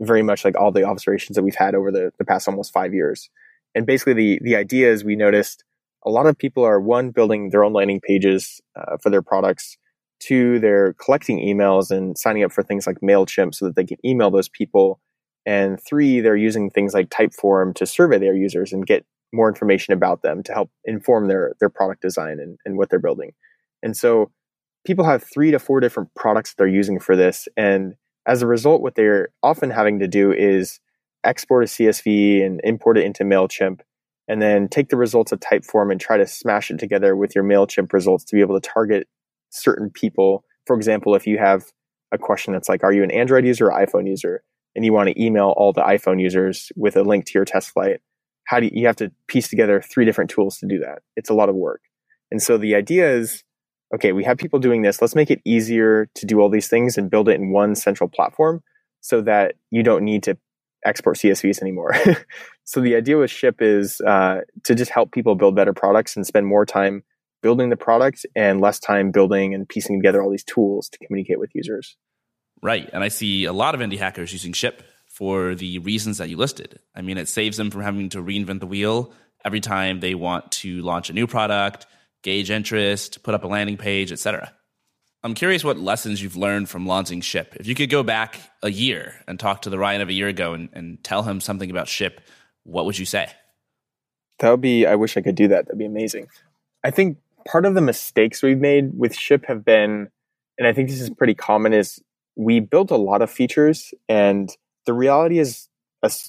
[0.00, 2.92] very much like all the observations that we've had over the, the past almost five
[2.92, 3.30] years.
[3.74, 5.64] And basically, the the idea is we noticed
[6.04, 9.78] a lot of people are one building their own landing pages uh, for their products
[10.20, 13.98] two they're collecting emails and signing up for things like mailchimp so that they can
[14.04, 15.00] email those people
[15.44, 19.92] and three they're using things like typeform to survey their users and get more information
[19.92, 23.32] about them to help inform their their product design and, and what they're building
[23.82, 24.30] and so
[24.84, 27.94] people have three to four different products they're using for this and
[28.26, 30.80] as a result what they're often having to do is
[31.24, 33.80] export a csv and import it into mailchimp
[34.28, 37.44] and then take the results of Typeform and try to smash it together with your
[37.44, 39.06] MailChimp results to be able to target
[39.50, 40.44] certain people.
[40.66, 41.64] For example, if you have
[42.12, 44.42] a question that's like, are you an Android user or iPhone user?
[44.74, 47.70] And you want to email all the iPhone users with a link to your test
[47.70, 48.00] flight.
[48.44, 51.00] How do you, you have to piece together three different tools to do that?
[51.16, 51.82] It's a lot of work.
[52.30, 53.44] And so the idea is,
[53.94, 55.00] okay, we have people doing this.
[55.00, 58.08] Let's make it easier to do all these things and build it in one central
[58.08, 58.62] platform
[59.00, 60.36] so that you don't need to
[60.84, 61.94] export CSVs anymore.
[62.64, 66.26] so the idea with Ship is uh, to just help people build better products and
[66.26, 67.02] spend more time
[67.42, 71.38] building the product and less time building and piecing together all these tools to communicate
[71.38, 71.96] with users.
[72.62, 72.88] Right.
[72.92, 76.36] And I see a lot of indie hackers using Ship for the reasons that you
[76.36, 76.80] listed.
[76.94, 79.12] I mean, it saves them from having to reinvent the wheel
[79.44, 81.86] every time they want to launch a new product,
[82.24, 84.52] gauge interest, put up a landing page, etc.
[85.22, 87.54] I'm curious what lessons you've learned from launching Ship.
[87.60, 90.26] If you could go back a year and talk to the Ryan of a year
[90.26, 92.20] ago and, and tell him something about Ship,
[92.64, 93.28] what would you say?
[94.40, 95.66] That would be, I wish I could do that.
[95.66, 96.26] That'd be amazing.
[96.82, 100.08] I think part of the mistakes we've made with Ship have been,
[100.58, 102.02] and I think this is pretty common, is
[102.36, 104.50] we built a lot of features, and
[104.86, 105.68] the reality is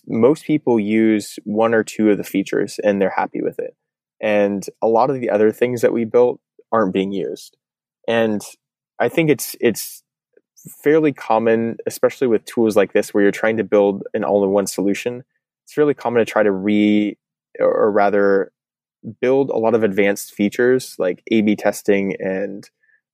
[0.08, 3.76] most people use one or two of the features and they're happy with it.
[4.26, 6.40] And a lot of the other things that we built
[6.72, 7.58] aren't being used.
[8.08, 8.42] And
[8.98, 10.02] I think it's it's
[10.84, 15.24] fairly common, especially with tools like this, where you're trying to build an all-in-one solution.
[15.64, 17.18] It's fairly common to try to re,
[17.60, 18.52] or rather,
[19.22, 22.68] build a lot of advanced features like A/B testing and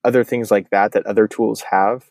[0.06, 2.10] other things like that that other tools have,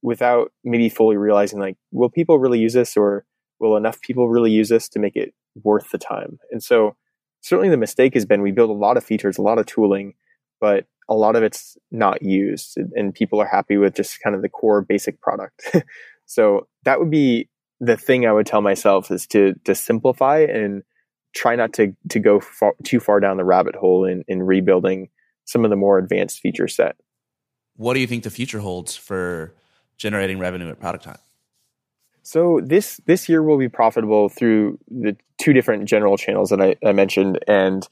[0.00, 3.26] without maybe fully realizing like, will people really use this, or
[3.60, 6.38] will enough people really use this to make it worth the time?
[6.50, 6.96] And so,
[7.40, 10.14] certainly, the mistake has been we build a lot of features, a lot of tooling,
[10.60, 14.42] but a lot of it's not used and people are happy with just kind of
[14.42, 15.74] the core basic product.
[16.26, 17.48] so that would be
[17.80, 20.82] the thing I would tell myself is to to simplify and
[21.34, 25.08] try not to to go far, too far down the rabbit hole in, in rebuilding
[25.44, 26.96] some of the more advanced feature set.
[27.76, 29.54] What do you think the future holds for
[29.96, 31.20] generating revenue at Product Hunt?
[32.22, 36.76] So this this year will be profitable through the two different general channels that I,
[36.84, 37.86] I mentioned, and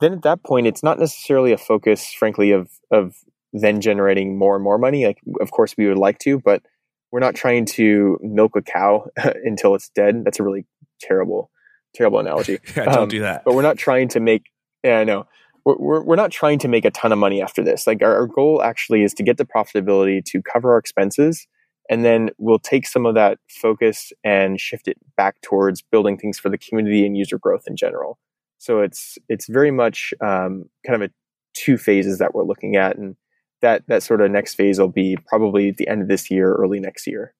[0.00, 3.14] then at that point, it's not necessarily a focus, frankly, of of
[3.52, 5.06] then generating more and more money.
[5.06, 6.62] Like, of course, we would like to, but
[7.10, 9.06] we're not trying to milk a cow
[9.44, 10.24] until it's dead.
[10.24, 10.66] That's a really
[11.00, 11.50] terrible,
[11.94, 12.58] terrible analogy.
[12.76, 13.44] yeah, don't um, do that.
[13.44, 14.44] But we're not trying to make.
[14.84, 15.26] Yeah, I know.
[15.64, 17.86] We're, we're, we're not trying to make a ton of money after this.
[17.86, 21.46] Like our, our goal actually is to get the profitability to cover our expenses,
[21.90, 26.38] and then we'll take some of that focus and shift it back towards building things
[26.38, 28.18] for the community and user growth in general.
[28.58, 31.12] So it's it's very much um, kind of a
[31.54, 33.16] two phases that we're looking at, and
[33.60, 36.78] that that sort of next phase will be probably the end of this year, early
[36.78, 37.34] next year.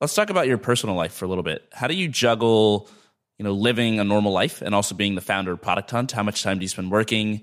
[0.00, 1.68] Let's talk about your personal life for a little bit.
[1.72, 2.88] How do you juggle,
[3.36, 6.12] you know, living a normal life and also being the founder of Product Hunt?
[6.12, 7.42] How much time do you spend working,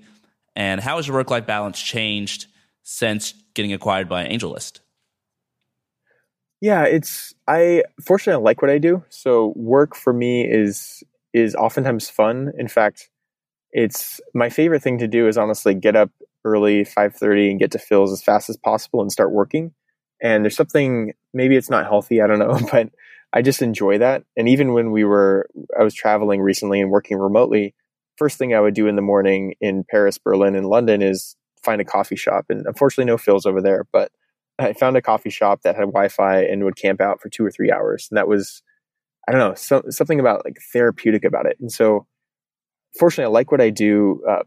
[0.56, 2.46] and how has your work life balance changed
[2.82, 4.80] since getting acquired by AngelList?
[6.60, 9.04] Yeah, it's I fortunately I like what I do.
[9.10, 11.02] So work for me is
[11.32, 12.52] is oftentimes fun.
[12.58, 13.10] In fact,
[13.72, 16.10] it's my favorite thing to do is honestly get up
[16.44, 19.72] early, 5:30 and get to Philz as fast as possible and start working.
[20.22, 22.90] And there's something maybe it's not healthy, I don't know, but
[23.32, 24.24] I just enjoy that.
[24.36, 25.48] And even when we were
[25.78, 27.74] I was traveling recently and working remotely,
[28.16, 31.80] first thing I would do in the morning in Paris, Berlin, and London is find
[31.80, 32.46] a coffee shop.
[32.50, 34.10] And unfortunately no Philz over there, but
[34.58, 37.50] I found a coffee shop that had Wi-Fi and would camp out for 2 or
[37.50, 38.08] 3 hours.
[38.10, 38.62] And that was
[39.28, 41.58] I don't know, so, something about like therapeutic about it.
[41.60, 42.06] And so,
[42.98, 44.22] fortunately, I like what I do.
[44.26, 44.44] Uh,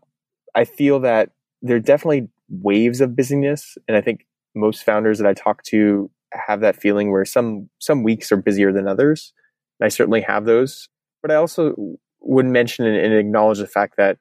[0.55, 1.29] I feel that
[1.61, 6.09] there are definitely waves of busyness, and I think most founders that I talk to
[6.33, 9.33] have that feeling where some some weeks are busier than others.
[9.79, 10.89] And I certainly have those,
[11.21, 11.75] but I also
[12.21, 14.17] would mention and, and acknowledge the fact that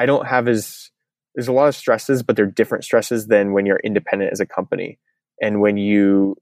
[0.00, 0.90] I don't have as
[1.36, 4.46] there's a lot of stresses, but they're different stresses than when you're independent as a
[4.46, 4.98] company.
[5.40, 6.36] And when you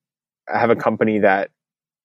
[0.48, 1.50] have a company that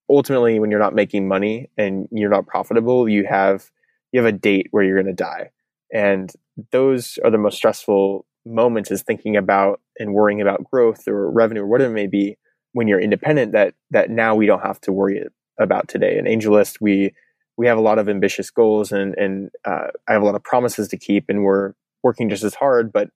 [0.08, 3.70] ultimately when you're not making money and you're not profitable, you have
[4.12, 5.50] you have a date where you're going to die.
[5.92, 6.32] And
[6.72, 11.62] those are the most stressful moments is thinking about and worrying about growth or revenue
[11.62, 12.36] or whatever it may be
[12.72, 15.22] when you're independent that that now we don't have to worry
[15.58, 16.18] about today.
[16.18, 17.12] And AngelList, we
[17.56, 20.44] we have a lot of ambitious goals and and uh, I have a lot of
[20.44, 21.72] promises to keep, and we're
[22.02, 22.92] working just as hard.
[22.92, 23.10] But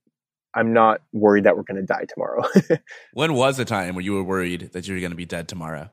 [0.54, 2.42] I'm not worried that we're going to die tomorrow.
[3.12, 5.48] when was the time when you were worried that you were going to be dead
[5.48, 5.90] tomorrow?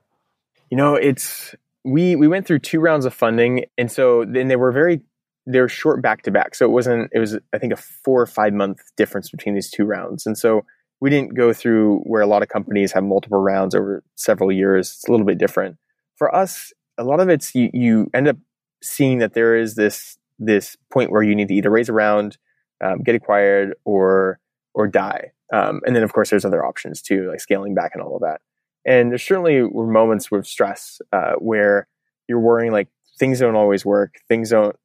[0.70, 4.56] You know, it's we we went through two rounds of funding, and so then they
[4.56, 5.02] were very
[5.46, 6.56] they were short back to back.
[6.56, 9.70] So it wasn't it was I think a four or five month difference between these
[9.70, 10.66] two rounds, and so
[11.00, 14.94] we didn't go through where a lot of companies have multiple rounds over several years.
[14.96, 15.78] It's a little bit different.
[16.16, 18.38] For us, a lot of it's you, you end up
[18.82, 22.38] seeing that there is this this point where you need to either raise a round,
[22.84, 24.40] um, get acquired, or
[24.78, 25.32] or die.
[25.52, 28.22] Um, and then of course there's other options too, like scaling back and all of
[28.22, 28.42] that.
[28.86, 31.88] And there certainly were moments with stress uh, where
[32.30, 32.88] you're worrying like
[33.20, 34.76] things don't always work, things don't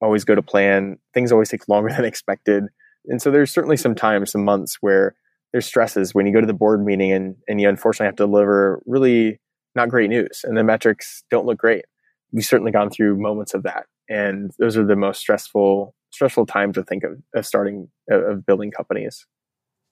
[0.00, 2.64] always go to plan, things always take longer than expected.
[3.06, 5.14] And so there's certainly some times, some months where
[5.52, 8.24] there's stresses when you go to the board meeting and, and you unfortunately have to
[8.24, 9.38] deliver really
[9.74, 11.84] not great news and the metrics don't look great.
[12.32, 13.84] We've certainly gone through moments of that.
[14.08, 18.70] And those are the most stressful, stressful times to think of, of starting, of building
[18.70, 19.26] companies.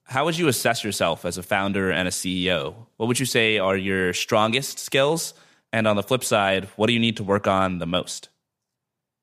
[0.05, 2.75] How would you assess yourself as a founder and a CEO?
[2.97, 5.33] What would you say are your strongest skills?
[5.73, 8.29] And on the flip side, what do you need to work on the most?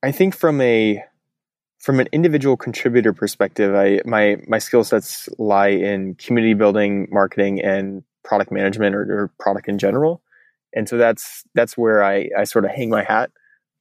[0.03, 1.03] I think from a
[1.79, 7.61] from an individual contributor perspective, I my my skill sets lie in community building, marketing,
[7.61, 10.23] and product management or, or, product in general.
[10.75, 13.31] And so that's that's where I, I sort of hang my hat.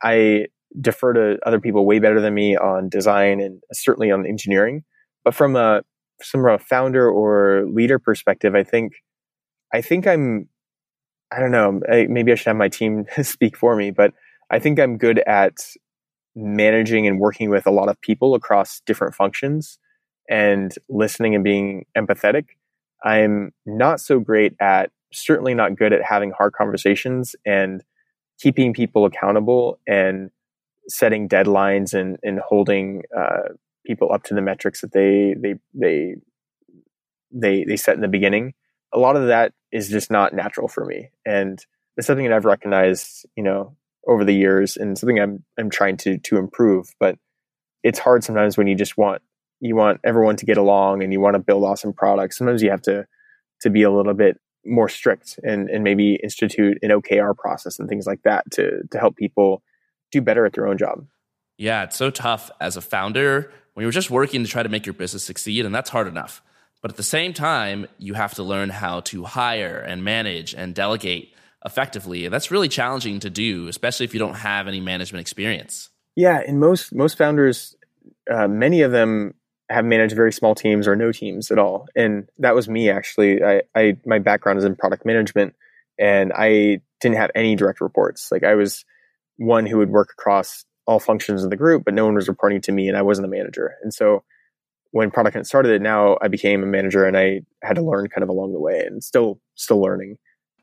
[0.02, 0.48] I
[0.80, 4.84] defer to other people way better than me on design and certainly on engineering.
[5.24, 5.82] But from a
[6.24, 8.94] from a founder or leader perspective, I think
[9.74, 10.50] I think I'm
[11.32, 14.14] I don't know, maybe I should have my team speak for me, but
[14.50, 15.58] I think I'm good at
[16.36, 19.80] managing and working with a lot of people across different functions
[20.30, 22.46] and listening and being empathetic.
[23.04, 27.84] I'm not so great at, certainly not good at having hard conversations and
[28.40, 30.30] keeping people accountable and
[30.88, 33.54] setting deadlines and, and holding uh,
[33.88, 36.16] people up to the metrics that they, they, they,
[37.32, 38.54] they, they set in the beginning.
[38.94, 41.10] A lot of that is just not natural for me.
[41.26, 41.60] And
[41.98, 43.76] it's something that I've recognized, you know,
[44.08, 46.94] over the years and something I'm I'm trying to to improve.
[47.00, 47.18] But
[47.84, 49.22] it's hard sometimes when you just want
[49.60, 52.38] you want everyone to get along and you want to build awesome products.
[52.38, 53.06] Sometimes you have to
[53.62, 57.90] to be a little bit more strict and and maybe institute an OKR process and
[57.90, 59.62] things like that to to help people
[60.12, 61.06] do better at their own job.
[61.58, 64.88] Yeah, it's so tough as a founder when you're just working to try to make
[64.88, 66.42] your business succeed, and that's hard enough.
[66.82, 70.74] But at the same time, you have to learn how to hire and manage and
[70.74, 72.26] delegate effectively.
[72.26, 75.92] And that's really challenging to do, especially if you don't have any management experience.
[76.16, 77.76] Yeah, and most most founders,
[78.28, 79.36] uh, many of them
[79.70, 83.44] have managed very small teams or no teams at all, and that was me actually.
[83.44, 85.54] I, I my background is in product management,
[86.00, 88.32] and I didn't have any direct reports.
[88.32, 88.86] Like I was
[89.36, 92.62] one who would work across all functions of the group, but no one was reporting
[92.62, 93.76] to me, and I wasn't a manager.
[93.84, 94.24] And so
[94.92, 98.08] when product hunt started it now i became a manager and i had to learn
[98.08, 100.18] kind of along the way and still still learning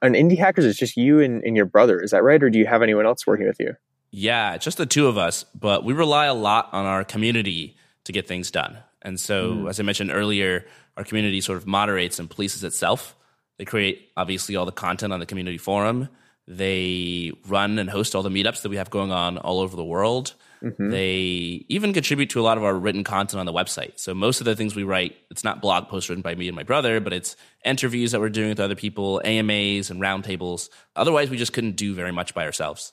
[0.04, 2.00] on Indie Hackers, it's just you and, and your brother.
[2.00, 2.42] Is that right?
[2.42, 3.74] Or do you have anyone else working with you?
[4.10, 8.12] Yeah, just the two of us, but we rely a lot on our community to
[8.12, 8.78] get things done.
[9.02, 9.68] And so, mm.
[9.68, 13.16] as I mentioned earlier, our community sort of moderates and polices itself.
[13.58, 16.08] They create, obviously, all the content on the community forum.
[16.46, 19.84] They run and host all the meetups that we have going on all over the
[19.84, 20.34] world.
[20.62, 20.90] Mm-hmm.
[20.90, 23.98] They even contribute to a lot of our written content on the website.
[23.98, 26.56] So most of the things we write, it's not blog posts written by me and
[26.56, 30.70] my brother, but it's interviews that we're doing with other people, AMAs and roundtables.
[30.96, 32.92] Otherwise, we just couldn't do very much by ourselves.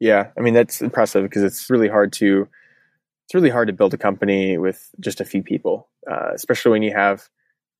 [0.00, 2.48] Yeah, I mean that's impressive because it's really hard to
[3.26, 6.82] it's really hard to build a company with just a few people, uh, especially when
[6.82, 7.28] you have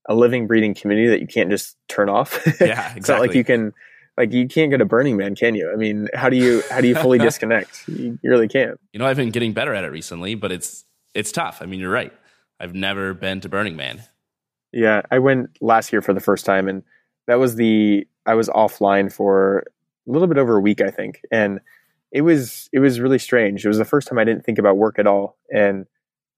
[0.09, 2.41] a living, breathing community that you can't just turn off.
[2.61, 2.99] Yeah, exactly.
[2.99, 3.73] it's not like you can
[4.17, 5.71] like you can't go to Burning Man, can you?
[5.71, 7.87] I mean, how do you how do you fully disconnect?
[7.89, 8.79] You, you really can't.
[8.93, 10.85] You know, I've been getting better at it recently, but it's
[11.15, 11.61] it's tough.
[11.61, 12.13] I mean, you're right.
[12.59, 14.03] I've never been to Burning Man.
[14.73, 16.83] Yeah, I went last year for the first time, and
[17.27, 19.65] that was the I was offline for
[20.07, 21.61] a little bit over a week, I think, and
[22.13, 23.65] it was it was really strange.
[23.65, 25.87] It was the first time I didn't think about work at all, and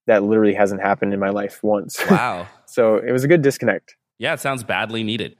[0.06, 1.98] that literally hasn't happened in my life once.
[2.10, 2.48] Wow!
[2.66, 3.96] so it was a good disconnect.
[4.18, 5.36] Yeah, it sounds badly needed.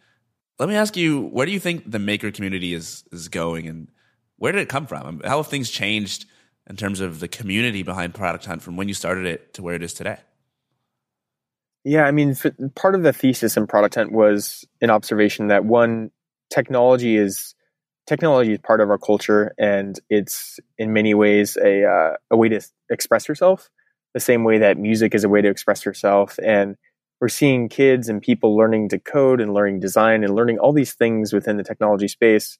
[0.58, 3.88] Let me ask you, where do you think the maker community is is going, and
[4.36, 5.20] where did it come from?
[5.24, 6.26] How have things changed
[6.68, 9.74] in terms of the community behind Product Hunt from when you started it to where
[9.74, 10.18] it is today?
[11.84, 12.36] Yeah, I mean,
[12.74, 16.10] part of the thesis in Product Hunt was an observation that one
[16.50, 17.54] technology is
[18.06, 22.48] technology is part of our culture, and it's in many ways a uh, a way
[22.48, 22.60] to
[22.90, 23.70] express yourself.
[24.14, 26.76] The same way that music is a way to express yourself, and
[27.20, 30.94] we're seeing kids and people learning to code and learning design and learning all these
[30.94, 32.58] things within the technology space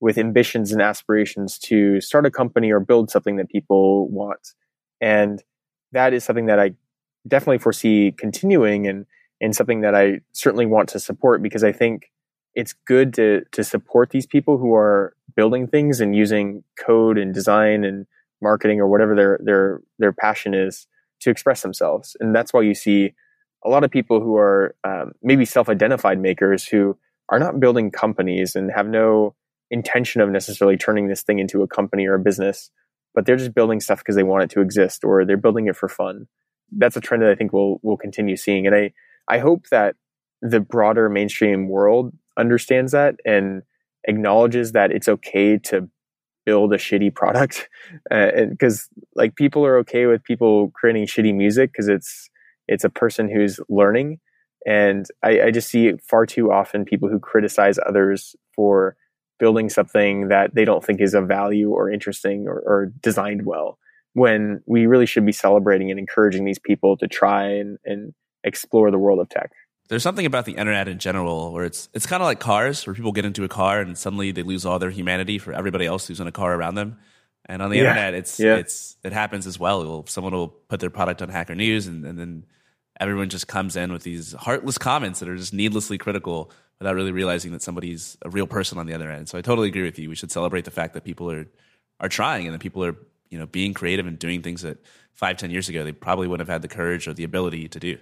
[0.00, 4.52] with ambitions and aspirations to start a company or build something that people want.
[5.00, 5.42] And
[5.92, 6.72] that is something that I
[7.26, 9.06] definitely foresee continuing and,
[9.40, 12.10] and something that I certainly want to support because I think
[12.54, 17.32] it's good to, to support these people who are building things and using code and
[17.32, 18.06] design and
[18.42, 20.86] marketing or whatever their, their, their passion is
[21.20, 22.16] to express themselves.
[22.20, 23.14] And that's why you see
[23.64, 26.96] a lot of people who are um, maybe self-identified makers who
[27.28, 29.34] are not building companies and have no
[29.70, 32.70] intention of necessarily turning this thing into a company or a business,
[33.14, 35.76] but they're just building stuff because they want it to exist or they're building it
[35.76, 36.26] for fun.
[36.70, 38.92] That's a trend that I think we'll we'll continue seeing, and I
[39.28, 39.96] I hope that
[40.42, 43.62] the broader mainstream world understands that and
[44.06, 45.88] acknowledges that it's okay to
[46.44, 47.68] build a shitty product
[48.10, 52.28] because uh, like people are okay with people creating shitty music because it's
[52.68, 54.20] it's a person who's learning
[54.66, 58.96] and I, I, just see far too often people who criticize others for
[59.38, 63.78] building something that they don't think is of value or interesting or, or designed well
[64.14, 68.14] when we really should be celebrating and encouraging these people to try and, and
[68.44, 69.50] explore the world of tech.
[69.88, 72.94] There's something about the internet in general where it's it's kind of like cars where
[72.94, 76.06] people get into a car and suddenly they lose all their humanity for everybody else
[76.06, 76.96] who's in a car around them
[77.46, 77.88] and on the yeah.
[77.88, 78.56] internet it's yeah.
[78.56, 82.18] it's it happens as well someone will put their product on hacker news and, and
[82.18, 82.44] then
[83.00, 87.12] everyone just comes in with these heartless comments that are just needlessly critical without really
[87.12, 89.28] realizing that somebody's a real person on the other end.
[89.28, 90.08] So I totally agree with you.
[90.08, 91.46] We should celebrate the fact that people are
[92.00, 92.96] are trying and that people are
[93.30, 94.78] you know being creative and doing things that
[95.12, 97.80] five ten years ago they probably wouldn't have had the courage or the ability to
[97.80, 97.98] do.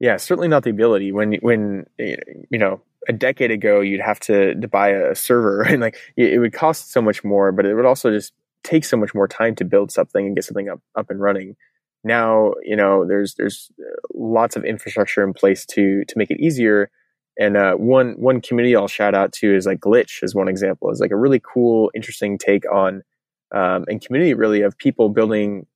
[0.00, 1.12] Yeah, certainly not the ability.
[1.12, 5.80] When when you know a decade ago you'd have to, to buy a server and
[5.80, 8.32] like it would cost so much more, but it would also just
[8.64, 11.56] take so much more time to build something and get something up up and running
[12.04, 13.70] now you know there's there's
[14.14, 16.90] lots of infrastructure in place to to make it easier
[17.38, 20.90] and uh, one one community I'll shout out to is like Glitch is one example.
[20.90, 23.02] is like a really cool, interesting take on
[23.54, 25.66] um, and community really of people building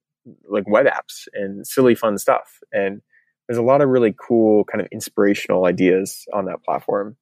[0.48, 2.58] like web apps and silly fun stuff.
[2.72, 3.00] And
[3.52, 7.18] there's a lot of really cool kind of inspirational ideas on that platform.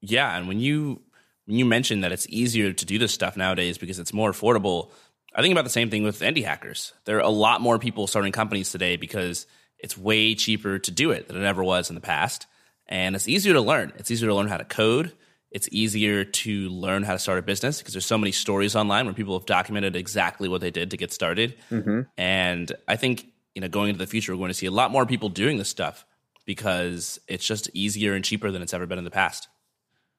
[0.00, 1.02] Yeah, and when you
[1.46, 4.92] when you mentioned that it's easier to do this stuff nowadays because it's more affordable,
[5.34, 6.92] I think about the same thing with indie hackers.
[7.06, 9.46] There are a lot more people starting companies today because
[9.80, 12.46] it's way cheaper to do it than it ever was in the past.
[12.86, 13.92] And it's easier to learn.
[13.96, 15.12] It's easier to learn how to code.
[15.50, 19.06] It's easier to learn how to start a business because there's so many stories online
[19.06, 21.56] where people have documented exactly what they did to get started.
[21.68, 22.02] Mm-hmm.
[22.16, 24.90] And I think, you know, going into the future, we're going to see a lot
[24.90, 26.04] more people doing this stuff
[26.44, 29.48] because it's just easier and cheaper than it's ever been in the past.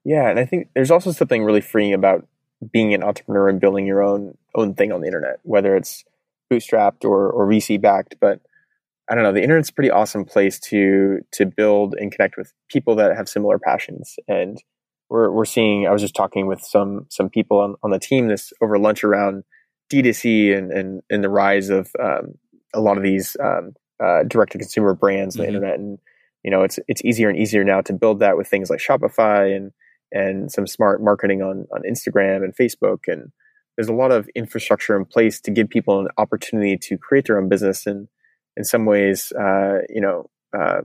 [0.04, 2.28] Yeah, and I think there's also something really freeing about
[2.72, 6.06] being an entrepreneur and building your own own thing on the internet, whether it's
[6.52, 8.16] bootstrapped or, or VC backed.
[8.20, 8.42] But
[9.10, 12.54] I don't know, the internet's a pretty awesome place to to build and connect with
[12.70, 14.16] people that have similar passions.
[14.28, 14.62] And
[15.10, 18.28] we're we're seeing I was just talking with some some people on, on the team
[18.28, 19.44] this over lunch around
[19.92, 22.36] D2C and and, and the rise of um,
[22.76, 23.74] a lot of these um,
[24.04, 25.52] uh, direct to consumer brands on mm-hmm.
[25.52, 25.80] the internet.
[25.80, 26.00] And
[26.44, 29.56] you know, it's it's easier and easier now to build that with things like Shopify
[29.56, 29.72] and
[30.12, 33.00] and some smart marketing on, on Instagram and Facebook.
[33.08, 33.32] And
[33.76, 37.40] there's a lot of infrastructure in place to give people an opportunity to create their
[37.40, 38.08] own business and
[38.58, 40.82] in some ways, uh, you know, uh,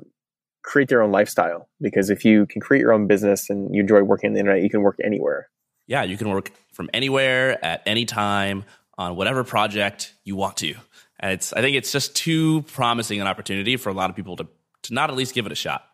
[0.64, 1.68] create their own lifestyle.
[1.80, 4.62] Because if you can create your own business and you enjoy working on the internet,
[4.62, 5.48] you can work anywhere.
[5.86, 8.64] Yeah, you can work from anywhere at any time
[8.96, 10.74] on whatever project you want to.
[11.20, 14.36] And it's I think it's just too promising an opportunity for a lot of people
[14.36, 14.48] to
[14.84, 15.84] to not at least give it a shot.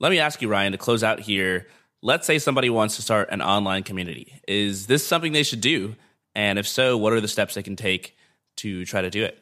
[0.00, 1.66] Let me ask you, Ryan, to close out here
[2.04, 4.40] let's say somebody wants to start an online community.
[4.46, 5.96] Is this something they should do?
[6.36, 8.14] And if so, what are the steps they can take
[8.58, 9.38] to try to do it?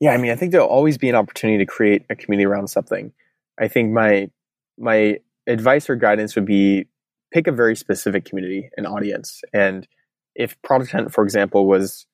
[0.00, 2.68] Yeah, I mean, I think there'll always be an opportunity to create a community around
[2.68, 3.12] something.
[3.60, 4.30] I think my
[4.78, 6.86] my advice or guidance would be
[7.32, 9.42] pick a very specific community and audience.
[9.52, 9.86] And
[10.34, 12.06] if Product Hunt, for example, was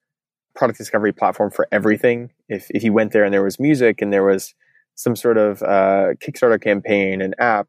[0.55, 4.11] product discovery platform for everything, if if you went there and there was music and
[4.11, 4.53] there was
[4.95, 7.67] some sort of uh, Kickstarter campaign, an app,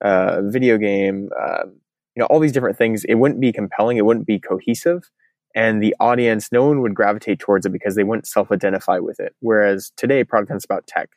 [0.00, 3.96] uh, video game, uh, you know, all these different things, it wouldn't be compelling.
[3.96, 5.10] It wouldn't be cohesive.
[5.54, 9.18] And the audience, no one would gravitate towards it because they wouldn't self identify with
[9.18, 9.34] it.
[9.40, 11.10] Whereas today, Product Hunt's about tech.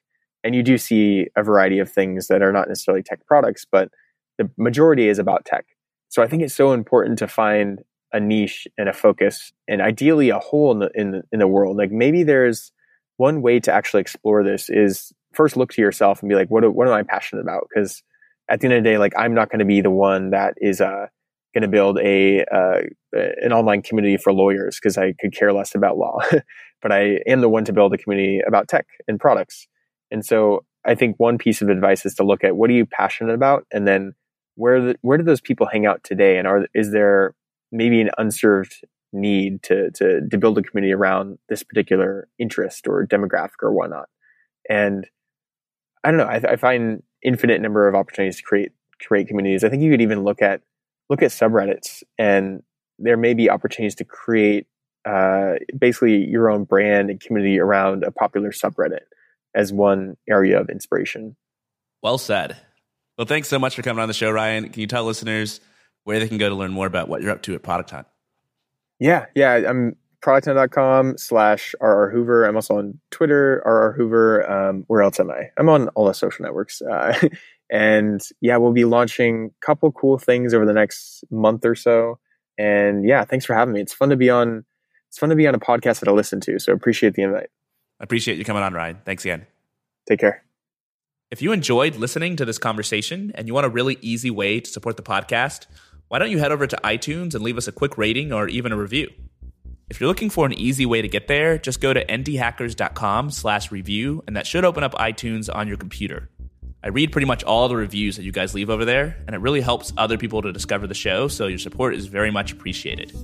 [0.44, 3.90] And you do see a variety of things that are not necessarily tech products, but
[4.38, 5.66] the majority is about tech.
[6.10, 7.82] So I think it's so important to find
[8.14, 11.48] a niche and a focus and ideally a hole in the, in the, in the
[11.48, 11.78] world.
[11.78, 12.72] Like maybe there's
[13.18, 16.74] one way to actually explore this is first look to yourself and be like, what,
[16.74, 17.68] what am I passionate about?
[17.70, 18.04] Because
[18.50, 20.56] at the end of the day, like I'm not going to be the one that
[20.58, 21.08] is uh,
[21.54, 22.82] going to build a uh,
[23.14, 26.20] an online community for lawyers because I could care less about law,
[26.82, 29.68] but I am the one to build a community about tech and products.
[30.12, 32.86] And so I think one piece of advice is to look at what are you
[32.86, 34.14] passionate about, and then
[34.56, 37.36] where the, where do those people hang out today, and are is there
[37.72, 38.84] maybe an unserved
[39.14, 44.10] need to to to build a community around this particular interest or demographic or whatnot,
[44.70, 45.08] and
[46.04, 46.26] I don't know.
[46.26, 48.72] I, I find infinite number of opportunities to create
[49.06, 49.64] create communities.
[49.64, 50.62] I think you could even look at
[51.10, 52.64] look at subreddits, and
[53.00, 54.68] there may be opportunities to create
[55.06, 59.06] uh, basically your own brand and community around a popular subreddit
[59.56, 61.36] as one area of inspiration.
[62.02, 62.58] Well said.
[63.18, 64.70] Well, thanks so much for coming on the show, Ryan.
[64.70, 65.60] Can you tell listeners
[66.04, 68.08] where they can go to learn more about what you're up to at Product Hunt?
[69.00, 69.64] Yeah, yeah.
[69.68, 72.46] I'm producthunt.com slash RR Hoover.
[72.46, 74.50] I'm also on Twitter, RR Hoover.
[74.50, 75.50] Um, where else am I?
[75.58, 76.82] I'm on all the social networks.
[76.82, 77.18] Uh,
[77.72, 82.20] and yeah, we'll be launching a couple cool things over the next month or so.
[82.58, 83.82] And yeah, thanks for having me.
[83.82, 84.66] It's fun to be on.
[85.10, 86.60] It's fun to be on a podcast that I listen to.
[86.60, 87.50] So appreciate the invite.
[88.00, 89.00] I appreciate you coming on, Ryan.
[89.04, 89.46] Thanks again.
[90.08, 90.44] Take care.
[91.32, 94.70] If you enjoyed listening to this conversation and you want a really easy way to
[94.70, 95.66] support the podcast,
[96.12, 98.74] why don't you head over to iTunes and leave us a quick rating or even
[98.74, 99.10] a review?
[99.90, 103.72] If you're looking for an easy way to get there, just go to indiehackers.com slash
[103.72, 106.30] review, and that should open up iTunes on your computer.
[106.84, 109.40] I read pretty much all the reviews that you guys leave over there, and it
[109.40, 113.16] really helps other people to discover the show, so your support is very much appreciated.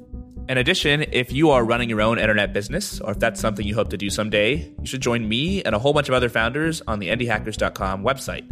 [0.47, 3.75] In addition, if you are running your own internet business, or if that's something you
[3.75, 6.81] hope to do someday, you should join me and a whole bunch of other founders
[6.87, 8.45] on the indiehackers.com website.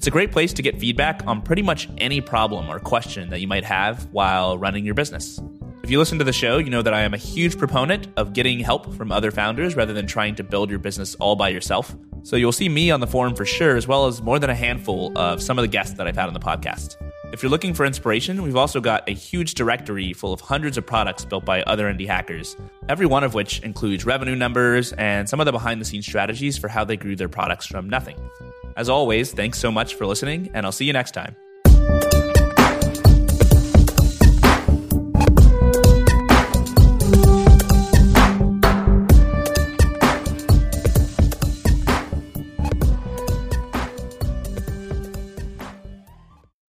[0.00, 3.40] It's a great place to get feedback on pretty much any problem or question that
[3.40, 5.38] you might have while running your business.
[5.82, 8.32] If you listen to the show, you know that I am a huge proponent of
[8.32, 11.94] getting help from other founders rather than trying to build your business all by yourself.
[12.22, 14.54] So you'll see me on the forum for sure, as well as more than a
[14.54, 16.96] handful of some of the guests that I've had on the podcast.
[17.32, 20.84] If you're looking for inspiration, we've also got a huge directory full of hundreds of
[20.84, 22.56] products built by other indie hackers,
[22.88, 26.58] every one of which includes revenue numbers and some of the behind the scenes strategies
[26.58, 28.16] for how they grew their products from nothing.
[28.76, 31.36] As always, thanks so much for listening, and I'll see you next time.